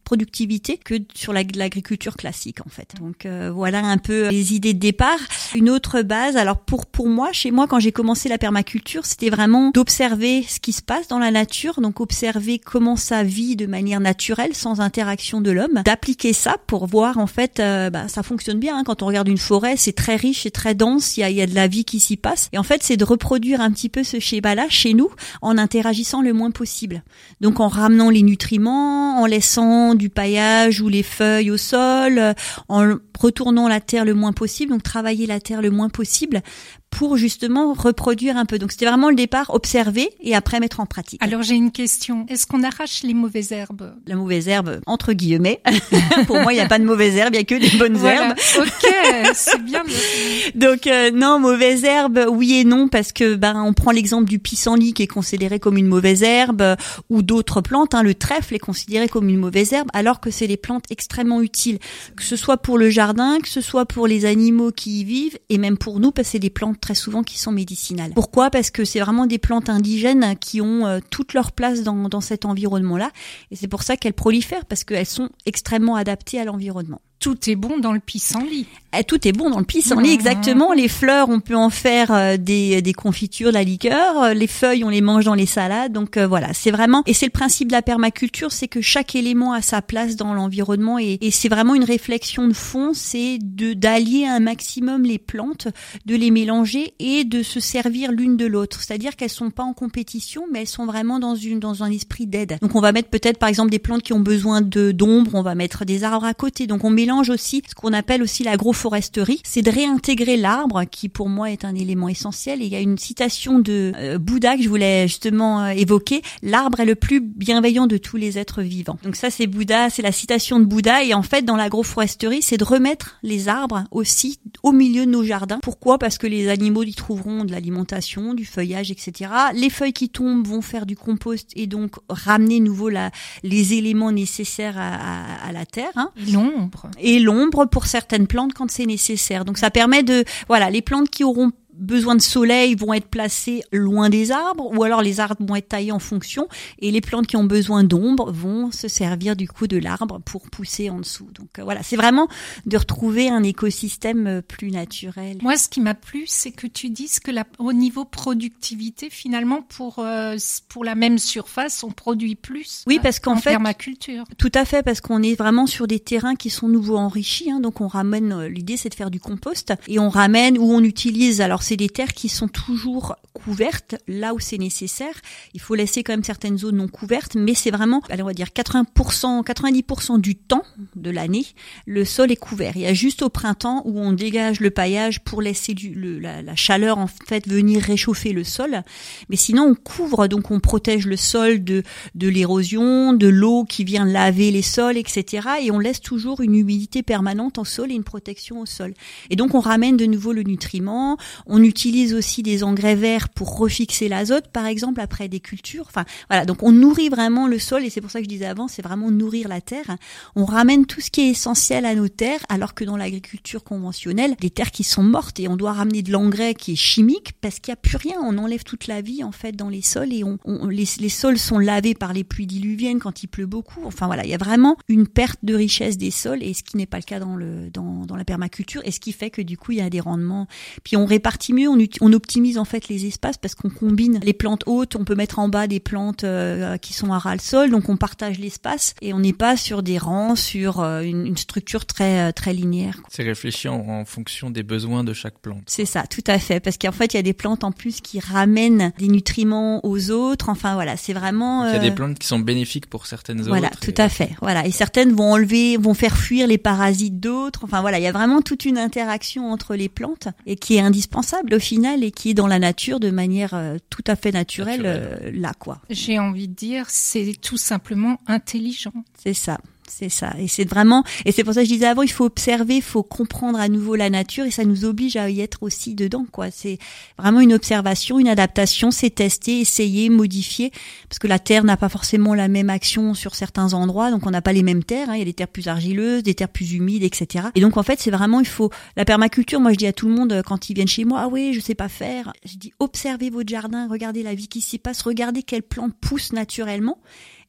productivité 0.07 0.77
que 0.77 0.95
sur 1.13 1.33
l'agriculture 1.33 2.15
classique 2.15 2.65
en 2.65 2.69
fait. 2.69 2.93
Donc 3.01 3.25
euh, 3.25 3.51
voilà 3.53 3.79
un 3.79 3.97
peu 3.97 4.29
les 4.29 4.53
idées 4.53 4.73
de 4.73 4.79
départ. 4.79 5.19
Une 5.53 5.69
autre 5.69 6.01
base, 6.01 6.37
alors 6.37 6.59
pour 6.59 6.85
pour 6.85 7.09
moi, 7.09 7.33
chez 7.33 7.51
moi 7.51 7.67
quand 7.67 7.79
j'ai 7.79 7.91
commencé 7.91 8.29
la 8.29 8.37
permaculture, 8.37 9.05
c'était 9.05 9.29
vraiment 9.29 9.71
d'observer 9.71 10.45
ce 10.47 10.61
qui 10.61 10.71
se 10.71 10.81
passe 10.81 11.09
dans 11.09 11.19
la 11.19 11.29
nature, 11.29 11.81
donc 11.81 11.99
observer 11.99 12.57
comment 12.57 12.95
ça 12.95 13.23
vit 13.23 13.57
de 13.57 13.65
manière 13.65 13.99
naturelle 13.99 14.55
sans 14.55 14.79
interaction 14.79 15.41
de 15.41 15.51
l'homme, 15.51 15.81
d'appliquer 15.83 16.31
ça 16.31 16.55
pour 16.67 16.87
voir 16.87 17.17
en 17.17 17.27
fait 17.27 17.59
euh, 17.59 17.89
bah, 17.89 18.07
ça 18.07 18.23
fonctionne 18.23 18.59
bien. 18.59 18.77
Hein. 18.77 18.83
Quand 18.85 19.03
on 19.03 19.07
regarde 19.07 19.27
une 19.27 19.37
forêt, 19.37 19.75
c'est 19.75 19.91
très 19.91 20.15
riche 20.15 20.45
et 20.45 20.51
très 20.51 20.73
dense. 20.73 21.17
Il 21.17 21.19
y 21.19 21.23
a, 21.23 21.29
y 21.29 21.41
a 21.41 21.47
de 21.47 21.55
la 21.55 21.67
vie 21.67 21.83
qui 21.83 21.99
s'y 21.99 22.15
passe. 22.15 22.47
Et 22.53 22.57
en 22.57 22.63
fait, 22.63 22.81
c'est 22.81 22.95
de 22.95 23.03
reproduire 23.03 23.59
un 23.59 23.71
petit 23.71 23.89
peu 23.89 24.05
ce 24.05 24.21
schéma-là 24.21 24.67
chez 24.69 24.93
nous 24.93 25.09
en 25.41 25.57
interagissant 25.57 26.21
le 26.21 26.31
moins 26.31 26.51
possible. 26.51 27.03
Donc 27.41 27.59
en 27.59 27.67
ramenant 27.67 28.09
les 28.09 28.21
nutriments, 28.21 29.19
en 29.19 29.25
laissant 29.25 29.96
du 29.97 30.09
paillage 30.09 30.81
ou 30.81 30.89
les 30.89 31.03
feuilles 31.03 31.51
au 31.51 31.57
sol, 31.57 32.33
en 32.69 32.95
retournant 33.19 33.67
la 33.67 33.81
terre 33.81 34.05
le 34.05 34.13
moins 34.13 34.33
possible, 34.33 34.71
donc 34.71 34.83
travailler 34.83 35.25
la 35.25 35.39
terre 35.39 35.61
le 35.61 35.71
moins 35.71 35.89
possible 35.89 36.41
pour 36.89 37.17
justement 37.17 37.73
reproduire 37.73 38.37
un 38.37 38.45
peu. 38.45 38.59
Donc 38.59 38.71
c'était 38.71 38.85
vraiment 38.85 39.09
le 39.09 39.15
départ, 39.15 39.53
observer 39.53 40.09
et 40.21 40.35
après 40.35 40.59
mettre 40.59 40.79
en 40.79 40.85
pratique. 40.85 41.21
Alors 41.23 41.43
j'ai 41.43 41.55
une 41.55 41.71
question. 41.71 42.25
Est-ce 42.29 42.47
qu'on 42.47 42.63
arrache 42.63 43.03
les 43.03 43.13
mauvaises 43.13 43.51
herbes? 43.51 43.93
La 44.07 44.15
mauvaise 44.15 44.47
herbe, 44.47 44.81
entre 44.85 45.13
guillemets. 45.13 45.61
pour 46.27 46.39
moi, 46.39 46.53
il 46.53 46.55
n'y 46.55 46.61
a 46.61 46.67
pas 46.67 46.79
de 46.79 46.85
mauvaises 46.85 47.15
herbes, 47.15 47.33
il 47.33 47.37
n'y 47.37 47.41
a 47.41 47.43
que 47.43 47.55
des 47.55 47.77
bonnes 47.77 48.03
herbes. 48.03 48.35
Ok, 48.57 48.91
c'est 49.33 49.63
bien. 49.63 49.83
Donc 50.55 50.87
euh, 50.87 51.11
non, 51.11 51.39
mauvaise 51.39 51.83
herbe, 51.83 52.25
oui 52.29 52.55
et 52.55 52.63
non, 52.63 52.87
parce 52.87 53.11
que 53.11 53.35
ben 53.35 53.61
on 53.63 53.73
prend 53.73 53.91
l'exemple 53.91 54.29
du 54.29 54.39
pissenlit 54.39 54.93
qui 54.93 55.03
est 55.03 55.07
considéré 55.07 55.59
comme 55.59 55.77
une 55.77 55.87
mauvaise 55.87 56.23
herbe, 56.23 56.75
ou 57.09 57.21
d'autres 57.21 57.61
plantes. 57.61 57.93
Hein, 57.93 58.03
le 58.03 58.15
trèfle 58.15 58.55
est 58.55 58.59
considéré 58.59 59.07
comme 59.07 59.29
une 59.29 59.37
mauvaise 59.37 59.73
herbe, 59.73 59.89
alors 59.93 60.19
que 60.19 60.31
c'est 60.31 60.47
des 60.47 60.57
plantes 60.57 60.85
extrêmement 60.89 61.41
utiles, 61.41 61.79
que 62.15 62.23
ce 62.23 62.35
soit 62.35 62.57
pour 62.57 62.77
le 62.77 62.89
jardin, 62.89 63.39
que 63.41 63.49
ce 63.49 63.61
soit 63.61 63.85
pour 63.85 64.07
les 64.07 64.25
animaux 64.25 64.71
qui 64.71 65.01
y 65.01 65.03
vivent, 65.03 65.37
et 65.49 65.57
même 65.57 65.77
pour 65.77 65.99
nous, 65.99 66.11
parce 66.11 66.27
que 66.27 66.31
c'est 66.31 66.39
des 66.39 66.49
plantes 66.49 66.76
très 66.79 66.95
souvent 66.95 67.23
qui 67.23 67.37
sont 67.37 67.51
médicinales. 67.51 68.11
Pourquoi? 68.13 68.49
Parce 68.49 68.71
que 68.71 68.85
c'est 68.85 68.99
vraiment 68.99 69.25
des 69.25 69.37
plantes 69.37 69.69
indigènes 69.69 70.35
qui 70.39 70.61
ont 70.61 70.85
euh, 70.85 70.99
toute 71.09 71.33
leur 71.33 71.51
place 71.51 71.83
dans, 71.83 72.09
dans 72.09 72.21
cet 72.21 72.45
environnement-là. 72.45 73.11
Et 73.51 73.55
c'est 73.55 73.67
pour 73.67 73.83
ça 73.83 73.97
qu'elles 73.97 74.13
prolifèrent, 74.13 74.65
parce 74.65 74.83
qu'elles 74.83 75.05
sont 75.05 75.29
extrêmement 75.45 75.95
adaptées 75.95 76.39
à 76.39 76.45
l'environnement. 76.45 77.01
Tout 77.19 77.49
est 77.49 77.55
bon 77.55 77.79
dans 77.79 77.93
le 77.93 77.99
pissenlit. 77.99 78.67
Eh, 78.97 79.03
tout 79.03 79.27
est 79.27 79.31
bon 79.31 79.49
dans 79.49 79.59
le 79.59 79.65
pissenlit, 79.65 80.11
exactement. 80.11 80.71
Les 80.71 80.87
fleurs, 80.87 81.29
on 81.29 81.39
peut 81.39 81.55
en 81.55 81.69
faire 81.69 82.11
euh, 82.11 82.37
des, 82.37 82.81
des 82.81 82.93
confitures, 82.93 83.49
de 83.49 83.53
la 83.53 83.63
liqueur. 83.63 84.23
Euh, 84.23 84.33
les 84.33 84.47
feuilles, 84.47 84.83
on 84.83 84.89
les 84.89 85.01
mange 85.01 85.25
dans 85.25 85.33
les 85.33 85.45
salades. 85.45 85.91
Donc 85.91 86.15
euh, 86.15 86.25
voilà, 86.25 86.53
c'est 86.53 86.71
vraiment 86.71 87.03
et 87.05 87.13
c'est 87.13 87.25
le 87.25 87.31
principe 87.31 87.67
de 87.67 87.73
la 87.73 87.81
permaculture, 87.81 88.51
c'est 88.51 88.67
que 88.67 88.81
chaque 88.81 89.15
élément 89.15 89.53
a 89.53 89.61
sa 89.61 89.81
place 89.81 90.15
dans 90.15 90.33
l'environnement 90.33 90.99
et, 90.99 91.17
et 91.21 91.31
c'est 91.31 91.49
vraiment 91.49 91.75
une 91.75 91.83
réflexion 91.83 92.47
de 92.47 92.53
fond, 92.53 92.91
c'est 92.93 93.39
de 93.41 93.73
d'allier 93.73 94.25
un 94.25 94.39
maximum 94.39 95.03
les 95.03 95.19
plantes, 95.19 95.67
de 96.05 96.15
les 96.15 96.31
mélanger 96.31 96.93
et 96.99 97.23
de 97.23 97.43
se 97.43 97.59
servir 97.59 98.11
l'une 98.11 98.37
de 98.37 98.45
l'autre. 98.45 98.81
C'est-à-dire 98.81 99.15
qu'elles 99.15 99.29
sont 99.29 99.51
pas 99.51 99.63
en 99.63 99.73
compétition, 99.73 100.43
mais 100.51 100.61
elles 100.61 100.67
sont 100.67 100.85
vraiment 100.85 101.19
dans 101.19 101.35
une 101.35 101.59
dans 101.59 101.83
un 101.83 101.91
esprit 101.91 102.25
d'aide. 102.25 102.57
Donc 102.61 102.75
on 102.75 102.81
va 102.81 102.91
mettre 102.93 103.09
peut-être 103.09 103.37
par 103.37 103.49
exemple 103.49 103.69
des 103.69 103.79
plantes 103.79 104.03
qui 104.03 104.13
ont 104.13 104.19
besoin 104.19 104.61
de 104.61 104.91
d'ombre, 104.91 105.31
on 105.33 105.41
va 105.41 105.55
mettre 105.55 105.83
des 105.83 106.03
arbres 106.03 106.25
à 106.25 106.33
côté. 106.33 106.67
Donc 106.67 106.83
on 106.83 106.89
mélange 107.07 107.29
aussi 107.29 107.63
ce 107.69 107.73
qu'on 107.73 107.93
appelle 107.93 108.21
aussi 108.21 108.43
l'agroforesterie, 108.43 109.39
c'est 109.45 109.61
de 109.61 109.71
réintégrer 109.71 110.35
l'arbre 110.35 110.83
qui 110.83 111.07
pour 111.07 111.29
moi 111.29 111.51
est 111.51 111.63
un 111.63 111.73
élément 111.73 112.09
essentiel. 112.09 112.61
Et 112.61 112.65
il 112.65 112.71
y 112.71 112.75
a 112.75 112.81
une 112.81 112.97
citation 112.97 113.59
de 113.59 113.93
euh, 113.95 114.17
Bouddha 114.17 114.57
que 114.57 114.63
je 114.63 114.67
voulais 114.67 115.07
justement 115.07 115.63
euh, 115.63 115.69
évoquer, 115.69 116.21
l'arbre 116.43 116.81
est 116.81 116.85
le 116.85 116.95
plus 116.95 117.21
bienveillant 117.21 117.87
de 117.87 117.95
tous 117.95 118.17
les 118.17 118.37
êtres 118.37 118.61
vivants. 118.61 118.97
Donc 119.03 119.15
ça 119.15 119.29
c'est 119.29 119.47
Bouddha, 119.47 119.89
c'est 119.89 120.01
la 120.01 120.11
citation 120.11 120.59
de 120.59 120.65
Bouddha 120.65 121.05
et 121.05 121.13
en 121.13 121.21
fait 121.21 121.43
dans 121.43 121.55
l'agroforesterie, 121.55 122.41
c'est 122.41 122.57
de 122.57 122.65
remettre 122.65 123.19
les 123.23 123.47
arbres 123.47 123.85
aussi 123.91 124.39
au 124.61 124.73
milieu 124.73 125.05
de 125.05 125.11
nos 125.11 125.23
jardins. 125.23 125.59
Pourquoi? 125.63 125.99
Parce 125.99 126.17
que 126.17 126.27
les 126.27 126.49
animaux 126.49 126.83
y 126.83 126.93
trouveront 126.93 127.45
de 127.45 127.53
l'alimentation, 127.53 128.33
du 128.33 128.43
feuillage, 128.43 128.91
etc. 128.91 129.31
Les 129.53 129.69
feuilles 129.69 129.93
qui 129.93 130.09
tombent 130.09 130.45
vont 130.45 130.61
faire 130.61 130.85
du 130.85 130.97
compost 130.97 131.51
et 131.55 131.67
donc 131.67 131.95
ramener 132.09 132.59
nouveau 132.59 132.89
la, 132.89 133.11
les 133.43 133.75
éléments 133.75 134.11
nécessaires 134.11 134.77
à, 134.77 134.95
à, 134.95 135.47
à 135.47 135.51
la 135.53 135.65
terre. 135.65 135.93
Hein. 135.95 136.11
L'ombre. 136.33 136.89
Et 136.99 137.19
l'ombre 137.19 137.65
pour 137.65 137.85
certaines 137.85 138.27
plantes 138.27 138.53
quand 138.53 138.69
c'est 138.69 138.85
nécessaire. 138.85 139.45
Donc 139.45 139.57
ça 139.57 139.69
permet 139.69 140.03
de, 140.03 140.23
voilà, 140.47 140.69
les 140.69 140.81
plantes 140.81 141.09
qui 141.09 141.23
auront 141.23 141.51
besoin 141.79 142.15
de 142.15 142.21
soleil 142.21 142.75
vont 142.75 142.93
être 142.93 143.07
placés 143.07 143.63
loin 143.71 144.09
des 144.09 144.31
arbres 144.31 144.71
ou 144.73 144.83
alors 144.83 145.01
les 145.01 145.19
arbres 145.19 145.45
vont 145.45 145.55
être 145.55 145.69
taillés 145.69 145.91
en 145.91 145.99
fonction 145.99 146.47
et 146.79 146.91
les 146.91 147.01
plantes 147.01 147.27
qui 147.27 147.37
ont 147.37 147.43
besoin 147.43 147.83
d'ombre 147.83 148.31
vont 148.31 148.71
se 148.71 148.87
servir 148.87 149.35
du 149.35 149.47
coup 149.47 149.67
de 149.67 149.77
l'arbre 149.77 150.19
pour 150.19 150.49
pousser 150.49 150.89
en 150.89 150.99
dessous. 150.99 151.27
Donc 151.33 151.59
euh, 151.59 151.63
voilà, 151.63 151.83
c'est 151.83 151.95
vraiment 151.95 152.27
de 152.65 152.77
retrouver 152.77 153.29
un 153.29 153.43
écosystème 153.43 154.27
euh, 154.27 154.41
plus 154.41 154.71
naturel. 154.71 155.37
Moi, 155.41 155.57
ce 155.57 155.69
qui 155.69 155.81
m'a 155.81 155.93
plu, 155.93 156.25
c'est 156.27 156.51
que 156.51 156.67
tu 156.67 156.89
dises 156.89 157.19
que 157.19 157.31
la, 157.31 157.45
au 157.59 157.73
niveau 157.73 158.05
productivité, 158.05 159.09
finalement, 159.09 159.61
pour 159.61 159.99
euh, 159.99 160.37
pour 160.69 160.83
la 160.83 160.95
même 160.95 161.17
surface, 161.17 161.83
on 161.83 161.91
produit 161.91 162.35
plus. 162.35 162.83
Oui, 162.87 162.99
parce 163.01 163.19
qu'en 163.19 163.37
fait, 163.37 163.51
permaculture. 163.51 164.23
Tout 164.37 164.51
à 164.53 164.65
fait, 164.65 164.83
parce 164.83 165.01
qu'on 165.01 165.23
est 165.23 165.35
vraiment 165.35 165.67
sur 165.67 165.87
des 165.87 165.99
terrains 165.99 166.35
qui 166.35 166.49
sont 166.49 166.67
nouveau 166.67 166.97
enrichis. 166.97 167.51
Hein, 167.51 167.59
donc 167.59 167.81
on 167.81 167.87
ramène. 167.87 168.45
L'idée, 168.45 168.77
c'est 168.77 168.89
de 168.89 168.95
faire 168.95 169.11
du 169.11 169.19
compost 169.19 169.73
et 169.87 169.99
on 169.99 170.09
ramène 170.09 170.57
ou 170.57 170.71
on 170.71 170.83
utilise. 170.83 171.41
Alors 171.41 171.63
c'est 171.67 171.75
des 171.75 171.89
terres 171.89 172.13
qui 172.13 172.29
sont 172.29 172.47
toujours 172.47 173.17
couvertes 173.33 173.95
là 174.07 174.33
où 174.33 174.39
c'est 174.39 174.57
nécessaire. 174.57 175.13
Il 175.53 175.59
faut 175.59 175.75
laisser 175.75 176.01
quand 176.01 176.13
même 176.13 176.23
certaines 176.23 176.57
zones 176.57 176.77
non 176.77 176.87
couvertes, 176.87 177.35
mais 177.35 177.53
c'est 177.53 177.71
vraiment, 177.71 178.01
allez, 178.09 178.23
on 178.23 178.27
va 178.27 178.33
dire 178.33 178.47
80%, 178.55 179.43
90% 179.43 180.19
du 180.19 180.35
temps 180.35 180.63
de 180.95 181.11
l'année, 181.11 181.45
le 181.85 182.05
sol 182.05 182.31
est 182.31 182.37
couvert. 182.37 182.73
Il 182.75 182.83
y 182.83 182.87
a 182.87 182.93
juste 182.93 183.21
au 183.21 183.29
printemps 183.29 183.81
où 183.85 183.99
on 183.99 184.13
dégage 184.13 184.61
le 184.61 184.69
paillage 184.69 185.19
pour 185.23 185.41
laisser 185.41 185.75
la, 185.75 186.55
chaleur 186.55 186.97
en 186.97 187.07
fait 187.07 187.47
venir 187.47 187.81
réchauffer 187.81 188.31
le 188.31 188.45
sol. 188.45 188.81
Mais 189.29 189.35
sinon, 189.35 189.63
on 189.63 189.75
couvre, 189.75 190.27
donc 190.27 190.51
on 190.51 190.59
protège 190.61 191.05
le 191.05 191.17
sol 191.17 191.63
de, 191.63 191.83
de 192.15 192.27
l'érosion, 192.29 193.11
de 193.13 193.27
l'eau 193.27 193.65
qui 193.65 193.83
vient 193.83 194.05
laver 194.05 194.51
les 194.51 194.61
sols, 194.61 194.97
etc. 194.97 195.47
Et 195.61 195.71
on 195.71 195.79
laisse 195.79 195.99
toujours 195.99 196.41
une 196.41 196.55
humidité 196.55 197.03
permanente 197.03 197.57
en 197.57 197.65
sol 197.65 197.91
et 197.91 197.95
une 197.95 198.05
protection 198.05 198.61
au 198.61 198.65
sol. 198.65 198.93
Et 199.29 199.35
donc 199.35 199.53
on 199.53 199.59
ramène 199.59 199.97
de 199.97 200.05
nouveau 200.05 200.31
le 200.31 200.43
nutriment. 200.43 201.17
On 201.45 201.56
utilise 201.63 202.13
aussi 202.13 202.43
des 202.43 202.63
engrais 202.63 202.95
verts 202.95 203.29
pour 203.29 203.57
refixer 203.57 204.09
l'azote, 204.09 204.47
par 204.47 204.65
exemple, 204.65 205.01
après 205.01 205.27
des 205.27 205.39
cultures. 205.39 205.85
Enfin, 205.87 206.05
voilà. 206.29 206.45
Donc, 206.45 206.63
on 206.63 206.71
nourrit 206.71 207.09
vraiment 207.09 207.47
le 207.47 207.59
sol 207.59 207.83
et 207.83 207.89
c'est 207.89 208.01
pour 208.01 208.11
ça 208.11 208.19
que 208.19 208.25
je 208.25 208.29
disais 208.29 208.45
avant, 208.45 208.67
c'est 208.67 208.81
vraiment 208.81 209.11
nourrir 209.11 209.47
la 209.47 209.61
terre. 209.61 209.97
On 210.35 210.45
ramène 210.45 210.85
tout 210.85 211.01
ce 211.01 211.09
qui 211.09 211.21
est 211.21 211.29
essentiel 211.29 211.85
à 211.85 211.95
nos 211.95 212.07
terres, 212.07 212.45
alors 212.49 212.73
que 212.73 212.83
dans 212.83 212.97
l'agriculture 212.97 213.63
conventionnelle, 213.63 214.35
des 214.39 214.49
terres 214.49 214.71
qui 214.71 214.83
sont 214.83 215.03
mortes 215.03 215.39
et 215.39 215.47
on 215.47 215.55
doit 215.55 215.73
ramener 215.73 216.01
de 216.01 216.11
l'engrais 216.11 216.53
qui 216.53 216.73
est 216.73 216.77
chimique 216.77 217.33
parce 217.41 217.59
qu'il 217.59 217.71
n'y 217.71 217.73
a 217.73 217.81
plus 217.81 217.97
rien. 217.97 218.17
On 218.21 218.37
enlève 218.37 218.63
toute 218.63 218.87
la 218.87 219.01
vie, 219.01 219.23
en 219.23 219.31
fait, 219.31 219.53
dans 219.53 219.69
les 219.69 219.81
sols 219.81 220.13
et 220.13 220.23
on, 220.23 220.37
on 220.45 220.67
les, 220.67 220.85
les 220.99 221.09
sols 221.09 221.37
sont 221.37 221.59
lavés 221.59 221.93
par 221.93 222.13
les 222.13 222.23
pluies 222.23 222.47
diluviennes 222.47 222.99
quand 222.99 223.23
il 223.23 223.27
pleut 223.27 223.45
beaucoup. 223.45 223.81
Enfin, 223.85 224.07
voilà. 224.07 224.23
Il 224.25 224.29
y 224.29 224.33
a 224.33 224.37
vraiment 224.37 224.77
une 224.87 225.07
perte 225.07 225.39
de 225.43 225.55
richesse 225.55 225.97
des 225.97 226.11
sols 226.11 226.43
et 226.43 226.53
ce 226.53 226.63
qui 226.63 226.77
n'est 226.77 226.85
pas 226.85 226.97
le 226.97 227.03
cas 227.03 227.19
dans 227.19 227.35
le, 227.35 227.69
dans, 227.69 228.05
dans 228.05 228.15
la 228.15 228.25
permaculture 228.25 228.81
et 228.85 228.91
ce 228.91 228.99
qui 228.99 229.11
fait 229.11 229.29
que 229.29 229.41
du 229.41 229.57
coup, 229.57 229.71
il 229.71 229.77
y 229.77 229.81
a 229.81 229.89
des 229.89 229.99
rendements. 229.99 230.47
Puis 230.83 230.97
on 230.97 231.05
répartit 231.05 231.46
mieux, 231.53 231.69
on, 231.69 231.77
on 232.01 232.13
optimise 232.13 232.57
en 232.57 232.65
fait 232.65 232.87
les 232.87 233.05
espaces 233.05 233.37
parce 233.37 233.55
qu'on 233.55 233.69
combine 233.69 234.19
les 234.23 234.33
plantes 234.33 234.63
hautes, 234.65 234.95
on 234.95 235.05
peut 235.05 235.15
mettre 235.15 235.39
en 235.39 235.49
bas 235.49 235.67
des 235.67 235.79
plantes 235.79 236.23
euh, 236.23 236.77
qui 236.77 236.93
sont 236.93 237.11
à 237.13 237.19
ras 237.19 237.33
le 237.33 237.39
sol, 237.39 237.69
donc 237.71 237.89
on 237.89 237.97
partage 237.97 238.39
l'espace 238.39 238.93
et 239.01 239.13
on 239.13 239.19
n'est 239.19 239.33
pas 239.33 239.57
sur 239.57 239.83
des 239.83 239.97
rangs, 239.97 240.35
sur 240.35 240.79
euh, 240.79 241.01
une, 241.01 241.25
une, 241.25 241.37
structure 241.37 241.85
très 241.85 242.29
euh, 242.29 242.31
très 242.31 242.53
linéaire. 242.53 243.01
C'est 243.09 243.23
réfléchi 243.23 243.67
en, 243.67 243.79
en, 243.87 244.05
fonction 244.05 244.49
des 244.49 244.63
besoins 244.63 245.03
de 245.03 245.13
chaque 245.13 245.39
plante. 245.39 245.63
C'est 245.67 245.85
ça, 245.85 246.03
tout 246.07 246.23
à 246.27 246.39
fait, 246.39 246.59
parce 246.59 246.77
qu'en 246.77 246.91
fait 246.91 247.13
il 247.13 247.17
y 247.17 247.19
a 247.19 247.23
des 247.23 247.33
plantes 247.33 247.63
en 247.63 247.71
plus 247.71 248.01
qui 248.01 248.19
ramènent 248.19 248.91
des 248.97 249.07
nutriments 249.07 249.85
aux 249.85 250.11
autres. 250.11 250.49
Enfin 250.49 250.73
voilà, 250.73 250.97
c'est 250.97 251.13
vraiment. 251.13 251.67
Il 251.67 251.73
y 251.73 251.75
a 251.75 251.79
des 251.79 251.91
plantes 251.91 252.19
qui 252.19 252.27
sont 252.27 252.39
bénéfiques 252.39 252.87
pour 252.87 253.05
certaines 253.05 253.41
voilà, 253.41 253.67
autres. 253.67 253.77
Voilà, 253.81 253.93
tout 253.93 254.01
à 254.01 254.09
fait. 254.09 254.31
Voilà, 254.41 254.65
et 254.65 254.71
certaines 254.71 255.13
vont 255.13 255.33
enlever, 255.33 255.77
vont 255.77 255.93
faire 255.93 256.17
fuir 256.17 256.47
les 256.47 256.57
parasites 256.57 257.19
d'autres. 257.19 257.61
Enfin 257.63 257.81
voilà, 257.81 257.99
il 257.99 258.03
y 258.03 258.07
a 258.07 258.11
vraiment 258.11 258.41
toute 258.41 258.65
une 258.65 258.77
interaction 258.77 259.51
entre 259.51 259.75
les 259.75 259.89
plantes 259.89 260.27
et 260.45 260.55
qui 260.55 260.75
est 260.75 260.81
indispensable 260.81 261.36
au 261.51 261.59
final 261.59 262.03
et 262.03 262.11
qui 262.11 262.31
est 262.31 262.33
dans 262.33 262.47
la 262.47 262.59
nature 262.59 262.99
de 262.99 263.09
manière 263.09 263.53
euh, 263.53 263.77
tout 263.89 264.03
à 264.07 264.15
fait 264.15 264.31
naturelle 264.31 264.83
euh, 264.85 265.31
là 265.33 265.53
quoi. 265.57 265.79
J'ai 265.89 266.19
envie 266.19 266.47
de 266.47 266.53
dire 266.53 266.85
c'est 266.89 267.33
tout 267.41 267.57
simplement 267.57 268.19
intelligent. 268.27 268.93
C'est 269.17 269.33
ça. 269.33 269.59
C'est 269.89 270.09
ça. 270.09 270.33
Et 270.37 270.47
c'est 270.47 270.65
vraiment, 270.65 271.03
et 271.25 271.31
c'est 271.31 271.43
pour 271.43 271.53
ça 271.53 271.61
que 271.61 271.67
je 271.67 271.73
disais 271.73 271.85
avant, 271.85 272.01
il 272.01 272.11
faut 272.11 272.25
observer, 272.25 272.75
il 272.75 272.81
faut 272.81 273.03
comprendre 273.03 273.59
à 273.59 273.69
nouveau 273.69 273.95
la 273.95 274.09
nature 274.09 274.45
et 274.45 274.51
ça 274.51 274.65
nous 274.65 274.85
oblige 274.85 275.15
à 275.15 275.29
y 275.29 275.41
être 275.41 275.63
aussi 275.63 275.95
dedans, 275.95 276.25
quoi. 276.31 276.51
C'est 276.51 276.77
vraiment 277.17 277.39
une 277.39 277.53
observation, 277.53 278.19
une 278.19 278.27
adaptation, 278.27 278.91
c'est 278.91 279.09
tester, 279.09 279.61
essayer, 279.61 280.09
modifier, 280.09 280.71
parce 281.09 281.19
que 281.19 281.27
la 281.27 281.39
terre 281.39 281.63
n'a 281.63 281.77
pas 281.77 281.89
forcément 281.89 282.35
la 282.35 282.47
même 282.49 282.69
action 282.69 283.13
sur 283.13 283.33
certains 283.33 283.73
endroits, 283.73 284.11
donc 284.11 284.27
on 284.27 284.31
n'a 284.31 284.41
pas 284.41 284.53
les 284.53 284.63
mêmes 284.63 284.83
terres, 284.83 285.09
hein. 285.09 285.15
il 285.15 285.19
y 285.19 285.21
a 285.21 285.25
des 285.25 285.33
terres 285.33 285.47
plus 285.47 285.67
argileuses, 285.67 286.23
des 286.23 286.35
terres 286.35 286.49
plus 286.49 286.73
humides, 286.73 287.03
etc. 287.03 287.47
Et 287.55 287.61
donc 287.61 287.77
en 287.77 287.83
fait, 287.83 287.99
c'est 287.99 288.11
vraiment, 288.11 288.41
il 288.41 288.47
faut, 288.47 288.69
la 288.97 289.05
permaculture, 289.05 289.59
moi 289.59 289.71
je 289.71 289.77
dis 289.77 289.87
à 289.87 289.93
tout 289.93 290.07
le 290.07 290.13
monde 290.13 290.41
quand 290.45 290.69
ils 290.69 290.73
viennent 290.73 290.87
chez 290.87 291.05
moi, 291.05 291.21
ah 291.23 291.27
oui, 291.27 291.53
je 291.53 291.59
sais 291.59 291.75
pas 291.75 291.89
faire, 291.89 292.33
je 292.45 292.57
dis 292.57 292.73
observez 292.79 293.29
votre 293.29 293.49
jardin, 293.49 293.87
regardez 293.89 294.21
la 294.21 294.35
vie 294.35 294.47
qui 294.47 294.59
s'y 294.59 294.79
passe, 294.79 295.01
regardez 295.01 295.43
quelles 295.43 295.63
plantes 295.63 295.93
poussent 295.99 296.33
naturellement 296.33 296.97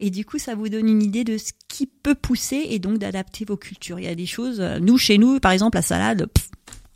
et 0.01 0.11
du 0.11 0.25
coup 0.25 0.39
ça 0.39 0.55
vous 0.55 0.69
donne 0.69 0.89
une 0.89 1.03
idée 1.03 1.25
de 1.25 1.39
ce 1.39 1.53
qui 1.69 1.87
peut 1.87 2.15
pousser 2.15 2.28
et 2.53 2.79
donc 2.79 2.99
d'adapter 2.99 3.45
vos 3.45 3.57
cultures. 3.57 3.99
Il 3.99 4.05
y 4.05 4.09
a 4.09 4.15
des 4.15 4.27
choses, 4.27 4.61
nous 4.61 4.99
chez 4.99 5.19
nous 5.19 5.41
par 5.41 5.53
exemple 5.53 5.77
la 5.77 5.83
salade, 5.83 6.29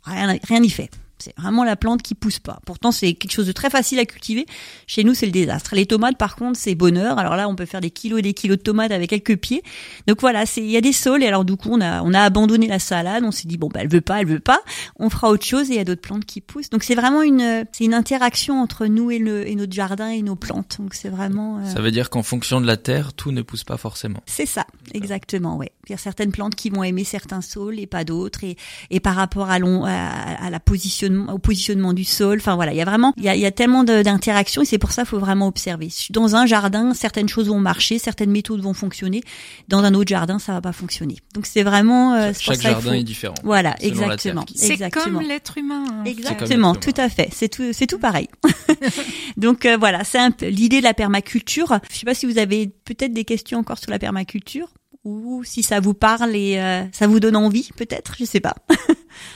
rien 0.05 0.59
n'y 0.59 0.69
fait. 0.69 0.89
C'est 1.23 1.33
vraiment 1.37 1.63
la 1.63 1.77
plante 1.77 2.01
qui 2.01 2.15
pousse 2.15 2.39
pas. 2.39 2.59
Pourtant, 2.65 2.91
c'est 2.91 3.13
quelque 3.13 3.31
chose 3.31 3.47
de 3.47 3.53
très 3.53 3.69
facile 3.69 3.97
à 3.99 4.05
cultiver. 4.05 4.45
Chez 4.87 5.05
nous, 5.05 5.13
c'est 5.13 5.25
le 5.25 5.31
désastre. 5.31 5.73
Les 5.73 5.85
tomates, 5.85 6.17
par 6.17 6.35
contre, 6.35 6.59
c'est 6.59 6.75
bonheur. 6.75 7.17
Alors 7.17 7.37
là, 7.37 7.47
on 7.47 7.55
peut 7.55 7.65
faire 7.65 7.79
des 7.79 7.91
kilos 7.91 8.19
et 8.19 8.21
des 8.21 8.33
kilos 8.33 8.57
de 8.57 8.63
tomates 8.63 8.91
avec 8.91 9.09
quelques 9.09 9.37
pieds. 9.37 9.63
Donc 10.05 10.19
voilà, 10.19 10.45
c'est 10.45 10.61
il 10.61 10.69
y 10.69 10.75
a 10.75 10.81
des 10.81 10.91
sols. 10.91 11.23
Et 11.23 11.27
alors 11.27 11.45
du 11.45 11.55
coup, 11.55 11.69
on 11.71 11.79
a 11.79 12.01
on 12.03 12.13
a 12.13 12.19
abandonné 12.19 12.67
la 12.67 12.79
salade. 12.79 13.23
On 13.23 13.31
s'est 13.31 13.47
dit 13.47 13.57
bon, 13.57 13.69
bah 13.69 13.79
elle 13.81 13.87
veut 13.87 14.01
pas, 14.01 14.19
elle 14.19 14.27
veut 14.27 14.41
pas. 14.41 14.59
On 14.97 15.09
fera 15.09 15.29
autre 15.29 15.45
chose. 15.45 15.69
Et 15.69 15.75
il 15.75 15.77
y 15.77 15.79
a 15.79 15.85
d'autres 15.85 16.01
plantes 16.01 16.25
qui 16.25 16.41
poussent. 16.41 16.69
Donc 16.69 16.83
c'est 16.83 16.95
vraiment 16.95 17.21
une 17.21 17.65
c'est 17.71 17.85
une 17.85 17.93
interaction 17.93 18.61
entre 18.61 18.87
nous 18.87 19.11
et 19.11 19.19
le 19.19 19.47
et 19.47 19.55
notre 19.55 19.73
jardin 19.73 20.09
et 20.09 20.21
nos 20.21 20.35
plantes. 20.35 20.77
Donc 20.79 20.93
c'est 20.93 21.09
vraiment. 21.09 21.59
Euh... 21.59 21.65
Ça 21.73 21.79
veut 21.79 21.91
dire 21.91 22.09
qu'en 22.09 22.23
fonction 22.23 22.59
de 22.59 22.67
la 22.67 22.77
terre, 22.77 23.13
tout 23.13 23.31
ne 23.31 23.41
pousse 23.41 23.63
pas 23.63 23.77
forcément. 23.77 24.19
C'est 24.25 24.45
ça, 24.45 24.65
exactement. 24.93 25.55
Ouais. 25.57 25.71
Il 25.87 25.91
y 25.91 25.95
a 25.95 25.97
certaines 25.97 26.31
plantes 26.31 26.55
qui 26.55 26.69
vont 26.69 26.83
aimer 26.83 27.03
certains 27.03 27.41
sols 27.41 27.79
et 27.79 27.87
pas 27.87 28.03
d'autres. 28.03 28.43
Et 28.43 28.57
et 28.89 28.99
par 28.99 29.15
rapport 29.15 29.49
à, 29.49 29.59
long, 29.59 29.85
à, 29.85 29.91
à 29.91 30.49
la 30.49 30.59
position 30.59 31.12
au 31.29 31.37
positionnement 31.37 31.93
du 31.93 32.03
sol. 32.03 32.37
Enfin 32.39 32.55
voilà, 32.55 32.73
il 32.73 32.77
y 32.77 32.81
a 32.81 32.85
vraiment, 32.85 33.13
il 33.17 33.23
y 33.23 33.29
a, 33.29 33.35
il 33.35 33.41
y 33.41 33.45
a 33.45 33.51
tellement 33.51 33.83
d'interactions 33.83 34.61
et 34.61 34.65
c'est 34.65 34.77
pour 34.77 34.91
ça 34.91 35.03
qu'il 35.03 35.09
faut 35.09 35.19
vraiment 35.19 35.47
observer. 35.47 35.89
Dans 36.09 36.35
un 36.35 36.45
jardin, 36.45 36.93
certaines 36.93 37.29
choses 37.29 37.47
vont 37.47 37.59
marcher, 37.59 37.99
certaines 37.99 38.31
méthodes 38.31 38.61
vont 38.61 38.73
fonctionner. 38.73 39.21
Dans 39.67 39.83
un 39.83 39.93
autre 39.93 40.09
jardin, 40.09 40.39
ça 40.39 40.53
va 40.53 40.61
pas 40.61 40.73
fonctionner. 40.73 41.17
Donc 41.33 41.45
c'est 41.45 41.63
vraiment. 41.63 42.13
Euh, 42.15 42.31
Chaque 42.37 42.61
jardin 42.61 42.89
faut... 42.89 42.93
est 42.93 43.03
différent. 43.03 43.35
Voilà, 43.43 43.75
exactement. 43.79 44.45
C'est 44.55 44.77
comme 44.91 45.21
l'être 45.21 45.57
humain. 45.57 45.85
Hein. 45.89 46.03
Exactement, 46.05 46.75
tout 46.75 46.93
à 46.97 47.09
fait. 47.09 47.29
C'est 47.31 47.49
tout, 47.49 47.73
c'est 47.73 47.87
tout 47.87 47.99
pareil. 47.99 48.27
Donc 49.37 49.65
euh, 49.65 49.77
voilà, 49.77 50.03
c'est 50.03 50.19
un 50.19 50.31
peu 50.31 50.47
l'idée 50.47 50.79
de 50.79 50.83
la 50.83 50.93
permaculture. 50.93 51.79
Je 51.91 51.97
sais 51.97 52.05
pas 52.05 52.15
si 52.15 52.25
vous 52.25 52.37
avez 52.37 52.67
peut-être 52.85 53.13
des 53.13 53.25
questions 53.25 53.59
encore 53.59 53.77
sur 53.77 53.91
la 53.91 53.99
permaculture 53.99 54.67
ou 55.05 55.43
si 55.43 55.63
ça 55.63 55.79
vous 55.79 55.93
parle 55.93 56.35
et 56.35 56.57
euh, 56.59 56.83
ça 56.91 57.07
vous 57.07 57.19
donne 57.19 57.35
envie, 57.35 57.69
peut-être, 57.75 58.15
je 58.19 58.25
sais 58.25 58.39
pas. 58.39 58.55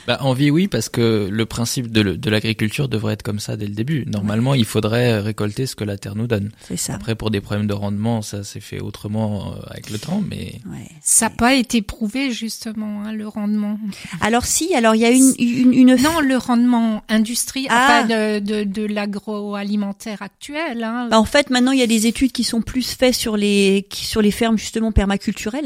Bah, 0.08 0.18
envie, 0.22 0.50
oui, 0.50 0.66
parce 0.66 0.88
que 0.88 1.28
le 1.30 1.46
principe 1.46 1.92
de, 1.92 2.02
de 2.02 2.30
l'agriculture 2.30 2.88
devrait 2.88 3.12
être 3.12 3.22
comme 3.22 3.38
ça 3.38 3.56
dès 3.56 3.66
le 3.68 3.74
début. 3.74 4.04
Normalement, 4.08 4.54
il 4.54 4.64
faudrait 4.64 5.20
récolter 5.20 5.66
ce 5.66 5.76
que 5.76 5.84
la 5.84 5.96
terre 5.96 6.16
nous 6.16 6.26
donne. 6.26 6.50
C'est 6.66 6.76
ça. 6.76 6.94
Après, 6.94 7.14
pour 7.14 7.30
des 7.30 7.40
problèmes 7.40 7.68
de 7.68 7.74
rendement, 7.74 8.20
ça 8.20 8.42
s'est 8.42 8.58
fait 8.58 8.80
autrement 8.80 9.52
euh, 9.52 9.56
avec 9.70 9.90
le 9.90 9.98
temps, 9.98 10.20
mais 10.28 10.60
Ouais. 10.68 10.88
Ça 11.00 11.26
n'a 11.26 11.30
pas 11.30 11.54
été 11.54 11.80
prouvé 11.80 12.32
justement 12.32 13.02
hein, 13.04 13.12
le 13.12 13.28
rendement. 13.28 13.78
Alors 14.20 14.46
si, 14.46 14.74
alors 14.74 14.96
il 14.96 15.00
y 15.02 15.04
a 15.04 15.10
une 15.10 15.32
une, 15.38 15.72
une 15.72 15.94
Non, 15.94 16.20
le 16.20 16.36
rendement 16.36 17.04
industriel, 17.08 17.68
Ah. 17.70 18.00
enfin 18.02 18.08
de, 18.08 18.38
de, 18.40 18.64
de 18.64 18.82
l'agroalimentaire 18.84 20.22
actuel. 20.22 20.82
Hein. 20.82 21.08
Bah, 21.10 21.18
en 21.20 21.24
fait, 21.24 21.50
maintenant, 21.50 21.72
il 21.72 21.78
y 21.78 21.82
a 21.82 21.86
des 21.86 22.06
études 22.08 22.32
qui 22.32 22.44
sont 22.44 22.62
plus 22.62 22.94
faites 22.96 23.14
sur 23.14 23.36
les 23.36 23.86
qui- 23.90 24.04
sur 24.06 24.22
les 24.22 24.32
fermes 24.32 24.58
justement 24.58 24.90
permaculturelles 24.92 25.57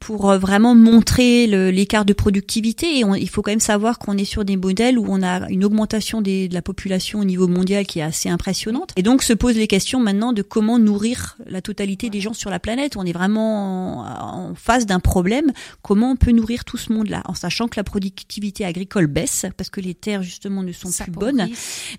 Pour 0.00 0.30
euh, 0.30 0.38
vraiment 0.38 0.74
montrer 0.74 1.46
l'écart 1.72 2.04
de 2.04 2.12
productivité. 2.12 2.98
Et 2.98 3.04
on- 3.04 3.14
il 3.14 3.28
faut 3.28 3.42
quand 3.42 3.50
même 3.52 3.60
savoir 3.60 3.98
qu'on 3.98 4.16
est 4.16 4.24
sur 4.24 4.44
des 4.44 4.56
modèles 4.56 4.98
où 4.98 5.06
on 5.08 5.22
a 5.22 5.48
une 5.50 5.64
augmentation 5.64 6.20
des, 6.20 6.48
de 6.48 6.54
la 6.54 6.62
population 6.62 7.20
au 7.20 7.24
niveau 7.24 7.48
mondial 7.48 7.86
qui 7.86 7.98
est 7.98 8.02
assez 8.02 8.28
impressionnante. 8.28 8.90
Et 8.96 9.02
donc 9.02 9.22
se 9.22 9.32
posent 9.32 9.56
les 9.56 9.66
questions 9.66 10.00
maintenant 10.00 10.32
de 10.32 10.42
comment 10.42 10.78
nourrir 10.78 11.36
la 11.46 11.60
totalité 11.62 12.10
des 12.10 12.20
gens 12.20 12.32
sur 12.32 12.50
la 12.50 12.58
planète. 12.58 12.96
On 12.96 13.04
est 13.04 13.12
vraiment 13.12 14.00
en, 14.00 14.50
en 14.50 14.54
face 14.54 14.86
d'un 14.86 15.00
problème. 15.00 15.52
Comment 15.82 16.12
on 16.12 16.16
peut 16.16 16.32
nourrir 16.32 16.64
tout 16.64 16.76
ce 16.76 16.92
monde-là? 16.92 17.22
En 17.26 17.34
sachant 17.34 17.68
que 17.68 17.74
la 17.78 17.84
productivité 17.84 18.64
agricole 18.64 19.06
baisse 19.06 19.46
parce 19.56 19.70
que 19.70 19.80
les 19.80 19.94
terres 19.94 20.22
justement 20.22 20.62
ne 20.62 20.72
sont 20.72 20.88
Ça 20.88 21.04
plus 21.04 21.12
bonnes. 21.12 21.48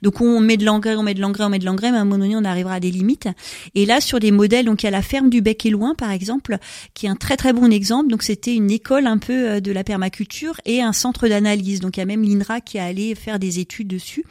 Donc 0.02 0.22
on 0.22 0.40
met 0.40 0.58
de 0.58 0.66
l'engrais, 0.66 0.96
on 0.96 1.04
met 1.04 1.14
de 1.14 1.22
l'engrais, 1.22 1.44
on 1.46 1.50
met 1.50 1.60
de 1.60 1.66
l'engrais, 1.66 1.92
mais 1.92 1.98
à 1.98 2.02
un 2.02 2.06
moment 2.06 2.20
donné, 2.24 2.36
on 2.36 2.44
arrivera 2.46 2.76
à 2.76 2.80
des 2.80 2.92
limites. 2.92 3.28
Et 3.76 3.86
là, 3.86 4.02
sur 4.02 4.20
des 4.20 4.32
modèles, 4.32 4.66
donc 4.66 4.84
il 4.84 4.86
y 4.86 4.88
a 4.88 4.92
la 4.92 5.02
ferme 5.02 5.30
du 5.30 5.42
Bec 5.42 5.66
et 5.66 5.70
Loin, 5.70 5.96
par 5.96 6.12
exemple, 6.12 6.58
qui 6.94 7.06
est 7.06 7.10
un 7.10 7.16
très 7.16 7.38
très 7.40 7.54
bon 7.54 7.72
exemple. 7.72 8.10
Donc 8.10 8.22
c'était 8.22 8.54
une 8.54 8.70
école 8.70 9.08
un 9.08 9.18
peu 9.18 9.50
euh, 9.50 9.60
de 9.62 9.72
la 9.72 9.86
permaculture 9.86 10.60
et 10.66 10.82
un 10.82 10.92
centre 10.92 11.30
d'analyse. 11.30 11.80
Donc 11.80 11.96
il 11.96 12.02
y 12.02 12.04
a 12.04 12.06
même 12.06 12.22
l'INRA 12.22 12.60
qui 12.60 12.78
est 12.78 12.82
allé 12.82 13.16
faire 13.16 13.40
des 13.40 13.60
études 13.60 13.88
dessus 13.88 14.26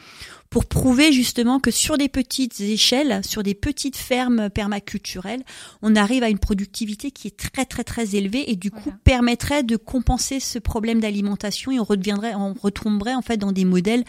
pour 0.51 0.65
prouver 0.65 1.11
justement 1.11 1.59
que 1.59 1.71
sur 1.71 1.97
des 1.97 2.07
petites 2.07 2.59
échelles, 2.61 3.21
sur 3.23 3.41
des 3.41 3.55
petites 3.55 3.97
fermes 3.97 4.49
permaculturelles, 4.51 5.43
on 5.81 5.95
arrive 5.95 6.21
à 6.23 6.29
une 6.29 6.37
productivité 6.37 7.09
qui 7.09 7.27
est 7.27 7.37
très 7.37 7.65
très 7.65 7.83
très 7.83 8.15
élevée 8.15 8.51
et 8.51 8.55
du 8.55 8.69
coup 8.69 8.79
Voilà. 8.83 8.99
permettrait 9.03 9.63
de 9.63 9.75
compenser 9.75 10.39
ce 10.39 10.59
problème 10.59 10.99
d'alimentation 10.99 11.71
et 11.71 11.79
on 11.79 11.83
redeviendrait, 11.83 12.35
on 12.35 12.53
retomberait 12.53 13.15
en 13.15 13.23
fait 13.23 13.37
dans 13.37 13.51
des 13.51 13.65
modèles 13.65 14.03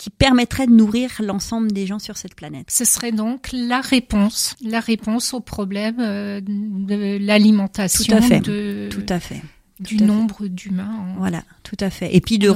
qui 0.00 0.08
permettraient 0.08 0.66
de 0.66 0.72
nourrir 0.72 1.10
l'ensemble 1.22 1.70
des 1.72 1.86
gens 1.86 1.98
sur 1.98 2.16
cette 2.16 2.34
planète. 2.34 2.66
Ce 2.70 2.86
serait 2.86 3.12
donc 3.12 3.50
la 3.52 3.82
réponse, 3.82 4.56
la 4.64 4.80
réponse 4.80 5.34
au 5.34 5.40
problème 5.40 5.96
euh, 6.00 6.40
de 6.40 7.18
l'alimentation, 7.20 8.16
Tout 8.16 8.24
à 8.24 8.26
fait. 8.26 8.40
de, 8.40 8.88
Tout 8.90 9.04
à 9.10 9.20
fait. 9.20 9.42
du 9.78 9.98
nombre 9.98 10.46
d'humains. 10.46 11.04
Voilà, 11.18 11.42
tout 11.64 11.76
à 11.80 11.90
fait. 11.90 12.16
Et 12.16 12.22
puis 12.22 12.38
de, 12.38 12.48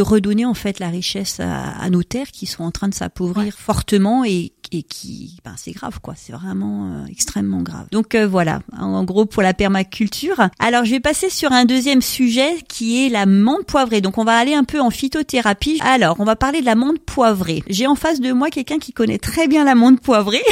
redonner 0.00 0.44
en 0.44 0.54
fait 0.54 0.78
la 0.78 0.90
richesse 0.90 1.40
à, 1.40 1.70
à 1.72 1.90
nos 1.90 2.04
terres 2.04 2.30
qui 2.30 2.46
sont 2.46 2.62
en 2.62 2.70
train 2.70 2.86
de 2.88 2.94
s'appauvrir 2.94 3.46
Ouais. 3.46 3.50
fortement 3.50 4.24
et, 4.24 4.52
et 4.72 4.82
qui, 4.82 5.36
ben 5.44 5.54
c'est 5.56 5.72
grave 5.72 6.00
quoi, 6.00 6.14
c'est 6.16 6.32
vraiment 6.32 6.92
euh, 6.92 7.06
extrêmement 7.06 7.62
grave. 7.62 7.86
Donc 7.90 8.14
euh, 8.14 8.26
voilà, 8.26 8.60
en, 8.76 8.86
en 8.86 9.04
gros 9.04 9.26
pour 9.26 9.42
la 9.42 9.54
permaculture. 9.54 10.48
Alors 10.58 10.84
je 10.84 10.90
vais 10.92 11.00
passer 11.00 11.30
sur 11.30 11.52
un 11.52 11.64
deuxième 11.64 12.02
sujet 12.02 12.50
qui 12.68 13.04
est 13.04 13.08
la 13.08 13.26
menthe 13.26 13.66
poivrée. 13.66 14.00
Donc 14.00 14.18
on 14.18 14.24
va 14.24 14.36
aller 14.36 14.54
un 14.54 14.64
peu 14.64 14.80
en 14.80 14.90
phytothérapie. 14.90 15.80
Alors 15.82 16.16
on 16.20 16.24
va 16.24 16.36
parler 16.36 16.60
de 16.60 16.66
la 16.66 16.74
menthe 16.74 17.00
poivrée. 17.00 17.62
J'ai 17.68 17.86
en 17.86 17.94
face 17.94 18.20
de 18.20 18.32
moi 18.32 18.50
quelqu'un 18.50 18.78
qui 18.78 18.92
connaît 18.92 19.18
très 19.18 19.48
bien 19.48 19.64
la 19.64 19.74
menthe 19.74 20.00
poivrée. 20.00 20.42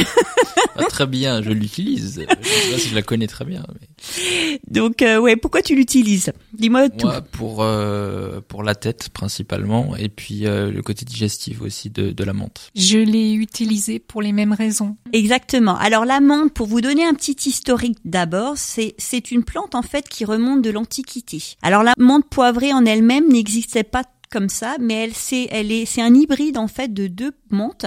Ah, 0.77 0.85
très 0.85 1.07
bien, 1.07 1.43
je 1.43 1.51
l'utilise. 1.51 2.21
Je 2.21 2.21
sais 2.21 2.27
pas 2.27 2.79
si 2.79 2.89
je 2.89 2.95
la 2.95 3.03
connais 3.03 3.27
très 3.27 3.45
bien. 3.45 3.65
Mais... 3.81 4.61
Donc 4.71 5.03
euh, 5.03 5.19
ouais, 5.19 5.35
pourquoi 5.35 5.61
tu 5.61 5.75
l'utilises? 5.75 6.33
Dis-moi 6.53 6.89
tout. 6.89 7.07
Moi, 7.07 7.21
pour 7.21 7.63
euh, 7.63 8.41
pour 8.47 8.63
la 8.63 8.75
tête 8.75 9.09
principalement, 9.09 9.97
et 9.97 10.09
puis 10.09 10.47
euh, 10.47 10.71
le 10.71 10.83
côté 10.83 11.05
digestif 11.05 11.63
aussi 11.63 11.91
de, 11.91 12.11
de 12.11 12.25
la 12.25 12.33
menthe. 12.33 12.71
Je 12.77 12.99
l'ai 12.99 13.33
utilisé 13.33 13.99
pour 14.09 14.23
les 14.23 14.33
mêmes 14.33 14.53
raisons. 14.53 14.97
Exactement. 15.13 15.77
Alors 15.77 16.05
la 16.05 16.21
menthe, 16.21 16.53
pour 16.53 16.67
vous 16.67 16.81
donner 16.81 17.05
un 17.05 17.15
petit 17.15 17.49
historique 17.49 17.99
d'abord, 18.05 18.55
c'est 18.57 18.95
c'est 18.99 19.31
une 19.31 19.45
plante 19.45 19.75
en 19.75 19.83
fait 19.83 20.09
qui 20.09 20.25
remonte 20.25 20.63
de 20.63 20.71
l'Antiquité. 20.71 21.43
Alors 21.63 21.83
la 21.83 21.93
menthe 21.99 22.29
poivrée 22.29 22.73
en 22.73 22.85
elle-même 22.85 23.29
n'existait 23.29 23.85
pas 23.85 24.03
comme 24.31 24.49
ça, 24.49 24.77
mais 24.81 24.95
elle 25.05 25.15
c'est 25.15 25.49
elle 25.51 25.71
est 25.71 25.85
c'est 25.85 26.03
un 26.03 26.15
hybride 26.15 26.59
en 26.59 26.69
fait 26.69 26.93
de 26.93 27.07
deux 27.07 27.33
menthes. 27.51 27.87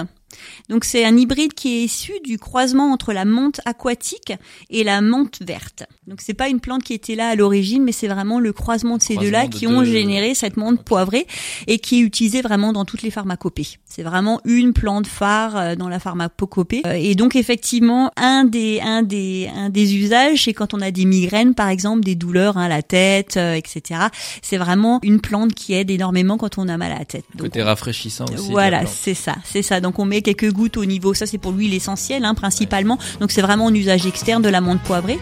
Donc 0.69 0.83
c'est 0.85 1.05
un 1.05 1.15
hybride 1.17 1.53
qui 1.53 1.77
est 1.77 1.83
issu 1.85 2.13
du 2.23 2.37
croisement 2.37 2.91
entre 2.91 3.13
la 3.13 3.25
menthe 3.25 3.61
aquatique 3.65 4.33
et 4.69 4.83
la 4.83 5.01
menthe 5.01 5.39
verte. 5.45 5.83
Donc 6.07 6.19
c'est 6.21 6.33
pas 6.33 6.49
une 6.49 6.59
plante 6.59 6.83
qui 6.83 6.93
était 6.93 7.15
là 7.15 7.29
à 7.29 7.35
l'origine, 7.35 7.83
mais 7.83 7.91
c'est 7.91 8.07
vraiment 8.07 8.39
le 8.39 8.53
croisement 8.53 8.97
de 8.97 9.01
ces 9.01 9.15
deux-là 9.17 9.47
de 9.47 9.53
qui 9.55 9.67
ont 9.67 9.83
généré 9.83 10.33
cette 10.35 10.57
menthe 10.57 10.83
poivrée 10.83 11.27
et 11.67 11.79
qui 11.79 11.97
est 11.97 12.01
utilisée 12.01 12.41
vraiment 12.41 12.73
dans 12.73 12.85
toutes 12.85 13.01
les 13.01 13.11
pharmacopées. 13.11 13.67
C'est 13.85 14.03
vraiment 14.03 14.39
une 14.45 14.73
plante 14.73 15.07
phare 15.07 15.57
euh, 15.57 15.75
dans 15.75 15.89
la 15.89 15.99
pharmacopée. 15.99 16.81
Euh, 16.85 16.93
Et 16.93 17.15
donc 17.15 17.35
effectivement, 17.35 18.11
un 18.17 18.45
des 18.45 18.79
un 18.81 19.03
des 19.03 19.49
un 19.55 19.69
des 19.69 19.95
usages, 19.95 20.43
c'est 20.43 20.53
quand 20.53 20.73
on 20.73 20.81
a 20.81 20.91
des 20.91 21.05
migraines 21.05 21.53
par 21.55 21.69
exemple, 21.69 22.03
des 22.03 22.15
douleurs 22.15 22.57
à 22.57 22.67
la 22.67 22.81
tête, 22.81 23.37
euh, 23.37 23.53
etc. 23.55 24.01
C'est 24.41 24.57
vraiment 24.57 24.99
une 25.03 25.19
plante 25.21 25.53
qui 25.53 25.73
aide 25.73 25.89
énormément 25.91 26.37
quand 26.37 26.57
on 26.57 26.67
a 26.67 26.77
mal 26.77 26.91
à 26.91 26.99
la 26.99 27.05
tête. 27.05 27.25
Donc, 27.35 27.47
Côté 27.47 27.63
rafraîchissant 27.63 28.25
aussi. 28.33 28.49
voilà, 28.51 28.85
c'est 28.85 29.13
ça, 29.13 29.35
c'est 29.43 29.61
ça. 29.61 29.79
Donc 29.81 29.99
on 29.99 30.05
met 30.05 30.20
quelques 30.21 30.51
gouttes 30.51 30.77
au 30.77 30.85
niveau, 30.85 31.13
ça 31.13 31.25
c'est 31.25 31.37
pour 31.37 31.51
l'huile 31.51 31.73
essentielle 31.73 32.25
hein, 32.25 32.33
principalement. 32.33 32.97
Donc 33.19 33.31
c'est 33.31 33.41
vraiment 33.41 33.67
un 33.67 33.73
usage 33.73 34.05
externe 34.05 34.41
de 34.41 34.49
la 34.49 34.61
menthe 34.61 34.81
poivrée. 34.81 35.19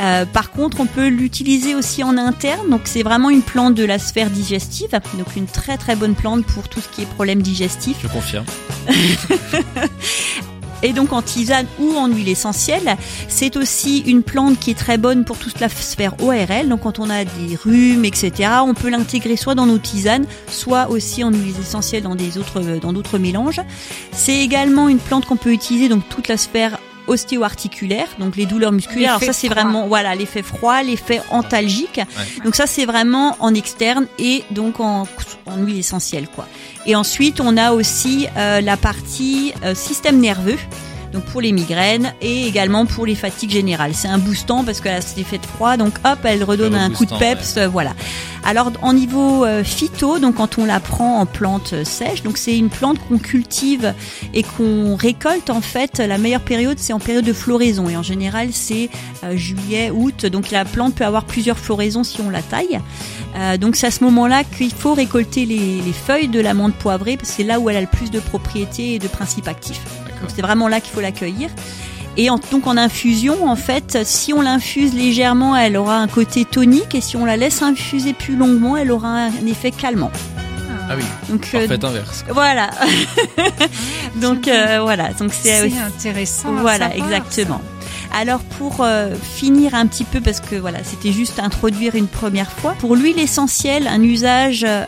Euh, 0.00 0.24
par 0.24 0.50
contre, 0.50 0.80
on 0.80 0.86
peut 0.86 1.08
l'utiliser 1.08 1.74
aussi 1.74 2.02
en 2.02 2.16
interne. 2.16 2.70
Donc 2.70 2.82
c'est 2.84 3.02
vraiment 3.02 3.30
une 3.30 3.42
plante 3.42 3.74
de 3.74 3.84
la 3.84 3.98
sphère 3.98 4.30
digestive. 4.30 4.90
Donc 4.90 5.36
une 5.36 5.46
très 5.46 5.76
très 5.76 5.96
bonne 5.96 6.14
plante 6.14 6.44
pour 6.46 6.68
tout 6.68 6.80
ce 6.80 6.88
qui 6.88 7.02
est 7.02 7.06
problème 7.06 7.42
digestif. 7.42 7.96
Je 8.02 8.08
confirme. 8.08 8.46
Et 10.82 10.92
donc 10.92 11.12
en 11.12 11.22
tisane 11.22 11.66
ou 11.78 11.96
en 11.96 12.08
huile 12.08 12.28
essentielle, 12.28 12.96
c'est 13.28 13.56
aussi 13.56 13.98
une 14.00 14.22
plante 14.22 14.58
qui 14.58 14.70
est 14.70 14.78
très 14.78 14.98
bonne 14.98 15.24
pour 15.24 15.38
toute 15.38 15.60
la 15.60 15.68
sphère 15.68 16.14
ORL. 16.22 16.68
Donc 16.68 16.80
quand 16.80 16.98
on 16.98 17.10
a 17.10 17.24
des 17.24 17.56
rhumes, 17.56 18.04
etc., 18.04 18.50
on 18.62 18.74
peut 18.74 18.90
l'intégrer 18.90 19.36
soit 19.36 19.54
dans 19.54 19.66
nos 19.66 19.78
tisanes, 19.78 20.26
soit 20.48 20.88
aussi 20.90 21.24
en 21.24 21.30
huile 21.30 21.54
essentielle 21.60 22.02
dans 22.02 22.14
des 22.14 22.38
autres 22.38 22.60
dans 22.60 22.92
d'autres 22.92 23.18
mélanges. 23.18 23.60
C'est 24.12 24.38
également 24.38 24.88
une 24.88 24.98
plante 24.98 25.26
qu'on 25.26 25.36
peut 25.36 25.52
utiliser 25.52 25.88
donc 25.88 26.08
toute 26.08 26.28
la 26.28 26.36
sphère 26.36 26.78
ostéo-articulaire, 27.10 28.06
donc 28.18 28.36
les 28.36 28.46
douleurs 28.46 28.72
musculaires. 28.72 29.10
Alors 29.10 29.20
L'effet 29.20 29.32
ça 29.32 29.38
c'est 29.38 29.48
vraiment 29.48 29.86
voilà 29.86 30.14
l'effet 30.14 30.42
froid, 30.42 30.82
l'effet 30.82 31.20
antalgique. 31.30 32.00
Donc 32.44 32.54
ça 32.54 32.66
c'est 32.66 32.86
vraiment 32.86 33.36
en 33.40 33.52
externe 33.52 34.06
et 34.18 34.44
donc 34.50 34.80
en, 34.80 35.06
en 35.46 35.56
huile 35.58 35.78
essentielle 35.78 36.28
quoi. 36.34 36.46
Et 36.86 36.94
ensuite 36.96 37.40
on 37.40 37.56
a 37.56 37.72
aussi 37.72 38.26
euh, 38.36 38.60
la 38.60 38.76
partie 38.76 39.52
euh, 39.64 39.74
système 39.74 40.18
nerveux. 40.18 40.58
Donc 41.12 41.24
pour 41.24 41.40
les 41.40 41.50
migraines 41.50 42.14
et 42.20 42.46
également 42.46 42.86
pour 42.86 43.04
les 43.04 43.16
fatigues 43.16 43.50
générales. 43.50 43.94
C'est 43.94 44.06
un 44.06 44.18
boostant 44.18 44.62
parce 44.62 44.80
qu'elle 44.80 44.94
a 44.94 45.00
cet 45.00 45.18
effet 45.18 45.38
de 45.38 45.46
froid, 45.46 45.76
donc 45.76 45.94
hop, 46.04 46.20
elle 46.22 46.44
redonne 46.44 46.76
un 46.76 46.88
coup 46.90 47.04
de 47.04 47.18
peps, 47.18 47.58
voilà. 47.58 47.94
Alors 48.44 48.72
en 48.82 48.92
niveau 48.92 49.44
euh, 49.44 49.62
phyto, 49.62 50.18
donc 50.18 50.36
quand 50.36 50.58
on 50.58 50.64
la 50.64 50.80
prend 50.80 51.20
en 51.20 51.26
plante 51.26 51.84
sèche, 51.84 52.22
donc 52.22 52.38
c'est 52.38 52.56
une 52.56 52.70
plante 52.70 52.98
qu'on 53.06 53.18
cultive 53.18 53.94
et 54.34 54.42
qu'on 54.42 54.96
récolte 54.96 55.50
en 55.50 55.60
fait. 55.60 55.98
La 55.98 56.18
meilleure 56.18 56.40
période 56.40 56.78
c'est 56.78 56.92
en 56.92 56.98
période 56.98 57.24
de 57.24 57.32
floraison 57.32 57.88
et 57.88 57.96
en 57.96 58.02
général 58.02 58.48
c'est 58.52 58.88
euh, 59.24 59.36
juillet, 59.36 59.90
août. 59.90 60.26
Donc 60.26 60.50
la 60.50 60.64
plante 60.64 60.94
peut 60.94 61.04
avoir 61.04 61.24
plusieurs 61.24 61.58
floraisons 61.58 62.02
si 62.02 62.20
on 62.20 62.30
la 62.30 62.42
taille. 62.42 62.80
Euh, 63.36 63.56
donc 63.56 63.76
c'est 63.76 63.86
à 63.86 63.90
ce 63.90 64.02
moment-là 64.04 64.42
qu'il 64.44 64.72
faut 64.72 64.94
récolter 64.94 65.44
les, 65.44 65.80
les 65.80 65.92
feuilles 65.92 66.28
de 66.28 66.40
la 66.40 66.54
menthe 66.54 66.74
poivrée 66.74 67.16
parce 67.16 67.30
que 67.30 67.36
c'est 67.36 67.44
là 67.44 67.60
où 67.60 67.68
elle 67.68 67.76
a 67.76 67.80
le 67.82 67.86
plus 67.86 68.10
de 68.10 68.20
propriétés 68.20 68.94
et 68.94 68.98
de 68.98 69.08
principes 69.08 69.48
actifs. 69.48 69.82
Donc 70.20 70.30
c'est 70.34 70.42
vraiment 70.42 70.68
là 70.68 70.80
qu'il 70.80 70.92
faut 70.92 71.00
l'accueillir. 71.00 71.50
Et 72.22 72.28
en, 72.28 72.38
donc 72.52 72.66
en 72.66 72.76
infusion, 72.76 73.48
en 73.48 73.56
fait, 73.56 73.96
si 74.04 74.34
on 74.34 74.42
l'infuse 74.42 74.92
légèrement, 74.92 75.56
elle 75.56 75.78
aura 75.78 75.96
un 75.96 76.06
côté 76.06 76.44
tonique, 76.44 76.94
et 76.94 77.00
si 77.00 77.16
on 77.16 77.24
la 77.24 77.38
laisse 77.38 77.62
infuser 77.62 78.12
plus 78.12 78.36
longuement, 78.36 78.76
elle 78.76 78.92
aura 78.92 79.08
un 79.08 79.46
effet 79.46 79.70
calmant. 79.70 80.10
Ah 80.90 80.96
oui. 80.98 81.02
Donc 81.30 81.48
euh, 81.54 81.66
Parfait 81.66 81.82
inverse. 81.82 82.24
voilà. 82.28 82.68
donc 84.16 84.48
euh, 84.48 84.80
voilà. 84.82 85.14
Donc 85.14 85.32
c'est 85.32 85.68
aussi- 85.68 85.78
intéressant. 85.78 86.54
à 86.58 86.60
voilà, 86.60 86.90
savoir, 86.90 87.06
exactement. 87.06 87.62
Alors 88.14 88.40
pour 88.58 88.80
euh, 88.80 89.14
finir 89.22 89.74
un 89.74 89.86
petit 89.86 90.04
peu, 90.04 90.20
parce 90.20 90.40
que 90.40 90.56
voilà, 90.56 90.84
c'était 90.84 91.12
juste 91.12 91.38
introduire 91.38 91.94
une 91.94 92.08
première 92.08 92.50
fois, 92.52 92.74
pour 92.80 92.96
l'huile 92.96 93.18
essentielle, 93.18 93.86
un 93.88 94.02
usage 94.02 94.64
euh, 94.68 94.84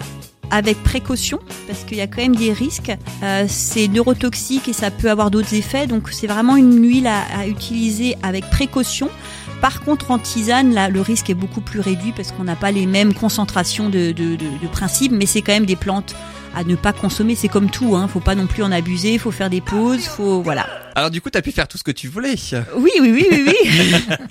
avec 0.52 0.80
précaution, 0.84 1.40
parce 1.66 1.82
qu'il 1.82 1.96
y 1.96 2.02
a 2.02 2.06
quand 2.06 2.22
même 2.22 2.36
des 2.36 2.52
risques. 2.52 2.92
Euh, 3.24 3.46
c'est 3.48 3.88
neurotoxique 3.88 4.68
et 4.68 4.72
ça 4.72 4.92
peut 4.92 5.10
avoir 5.10 5.30
d'autres 5.32 5.54
effets, 5.54 5.88
donc 5.88 6.10
c'est 6.12 6.28
vraiment 6.28 6.56
une 6.56 6.80
huile 6.86 7.08
à, 7.08 7.46
utiliser 7.48 8.14
avec 8.22 8.48
précaution. 8.50 9.10
Par 9.60 9.80
contre, 9.80 10.10
en 10.10 10.18
tisane, 10.18 10.74
là, 10.74 10.88
le 10.88 11.00
risque 11.00 11.30
est 11.30 11.34
beaucoup 11.34 11.60
plus 11.60 11.80
réduit 11.80 12.12
parce 12.14 12.32
qu'on 12.32 12.44
n'a 12.44 12.56
pas 12.56 12.70
les 12.70 12.86
mêmes 12.86 13.14
concentrations 13.14 13.88
de 13.88 14.14
principes, 14.70 15.12
mais 15.12 15.26
c'est 15.26 15.40
quand 15.40 15.52
même 15.52 15.66
des 15.66 15.76
plantes 15.76 16.14
à 16.54 16.64
ne 16.64 16.74
pas 16.76 16.92
consommer. 16.92 17.34
C'est 17.34 17.48
comme 17.48 17.70
tout, 17.70 17.96
hein. 17.96 18.08
Faut 18.08 18.20
pas 18.20 18.34
non 18.34 18.46
plus 18.46 18.62
en 18.62 18.72
abuser. 18.72 19.18
Faut 19.18 19.30
faire 19.30 19.50
des 19.50 19.60
pauses. 19.60 20.04
Faut 20.04 20.42
voilà. 20.42 20.66
Alors 20.94 21.10
du 21.10 21.22
coup, 21.22 21.30
t'as 21.30 21.40
pu 21.40 21.52
faire 21.52 21.68
tout 21.68 21.78
ce 21.78 21.82
que 21.84 21.90
tu 21.90 22.06
voulais. 22.08 22.34
Oui, 22.76 22.90
oui, 23.00 23.10
oui, 23.12 23.26
oui, 23.30 23.54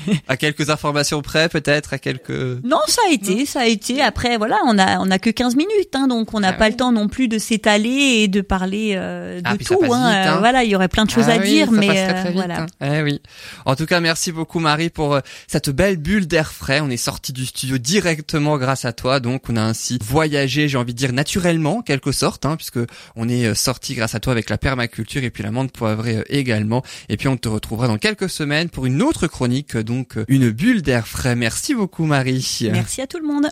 oui. 0.08 0.20
à 0.28 0.38
quelques 0.38 0.70
informations 0.70 1.24
près, 1.24 1.50
peut-être, 1.50 1.94
à 1.94 1.98
quelques. 1.98 2.30
Non, 2.64 2.78
ça 2.88 3.02
a 3.10 3.14
été, 3.14 3.48
ça 3.48 3.62
a 3.62 3.66
été. 3.66 4.00
Après, 4.02 4.38
voilà, 4.38 4.60
on 4.68 4.78
a 4.78 5.00
on 5.00 5.10
a 5.10 5.18
que 5.18 5.32
15 5.32 5.56
minutes, 5.56 5.96
hein, 5.96 6.08
donc 6.08 6.36
on 6.36 6.40
n'a 6.40 6.50
Ah 6.50 6.54
pas 6.54 6.66
oui. 6.66 6.72
le 6.72 6.78
temps 6.78 6.92
non 6.92 7.08
plus 7.08 7.28
de 7.28 7.40
s'étaler 7.40 7.90
et 7.90 8.28
de 8.28 8.42
parler 8.42 8.94
euh, 8.96 9.38
de 9.42 9.48
Ah, 9.48 9.54
ça 9.60 9.76
tout. 9.76 9.80
hein. 9.92 10.10
vite, 10.10 10.28
hein. 10.30 10.38
Voilà, 10.38 10.64
il 10.64 10.70
y 10.70 10.76
aurait 10.76 10.88
plein 10.88 11.06
de 11.06 11.10
choses 11.10 11.26
Ah 11.30 11.34
à 11.34 11.38
oui, 11.40 11.50
dire, 11.50 11.66
ça 11.66 11.72
mais 11.72 11.88
passe 11.88 11.96
très, 11.96 12.10
euh, 12.10 12.14
très 12.22 12.24
vite, 12.30 12.34
voilà. 12.38 12.62
hein. 12.62 12.66
Eh 13.00 13.02
oui. 13.02 13.22
En 13.66 13.76
tout 13.76 13.88
cas, 13.88 14.00
merci 14.00 14.32
beaucoup 14.32 14.60
Marie 14.60 14.92
pour 14.92 15.16
euh, 15.16 15.20
cette 15.48 15.72
belle 15.72 15.98
bulle 15.98 16.28
d'air 16.28 16.52
frais. 16.52 16.80
On 16.82 16.92
est 16.92 16.98
sorti 16.98 17.34
du 17.34 17.48
studio 17.48 17.80
directement 17.80 18.60
grâce 18.60 18.86
à 18.86 18.94
toi, 18.94 19.20
donc 19.20 19.50
on 19.50 19.56
a 19.56 19.62
ainsi 19.62 19.98
voyagé, 20.04 20.68
j'ai 20.68 20.78
envie 20.78 20.94
de 20.94 21.00
dire 21.00 21.12
naturellement, 21.12 21.78
en 21.78 21.82
quelque 22.12 22.18
sorte, 22.18 22.46
hein, 22.46 22.56
puisque 22.56 22.80
on 23.16 23.30
est 23.30 23.46
euh, 23.46 23.56
sorti 23.56 23.96
grâce 23.96 24.16
à 24.16 24.20
toi 24.20 24.34
avec 24.34 24.50
la 24.50 24.58
permaculture 24.58 25.24
et 25.24 25.30
puis 25.30 25.44
la 25.44 25.52
menthe 25.52 25.72
poivrée 25.72 26.18
euh, 26.18 26.24
également. 26.30 26.84
Et 27.10 27.18
puis 27.18 27.28
on 27.28 27.38
te 27.38 27.48
retrouvera 27.48 27.88
dans 27.88 27.98
quelques 27.98 28.30
semaines 28.30 28.70
pour 28.70 28.86
une 28.86 29.02
autre 29.02 29.28
chronique, 29.28 29.76
euh, 29.76 29.84
donc 29.84 30.18
une 30.28 30.50
bulle 30.50 30.82
d'air 30.82 31.08
frais. 31.08 31.36
Merci 31.36 31.74
beaucoup 31.74 32.06
Marie. 32.06 32.70
Merci 32.72 33.02
à 33.02 33.08
tout 33.08 33.20
le 33.20 33.28
monde. 33.28 33.48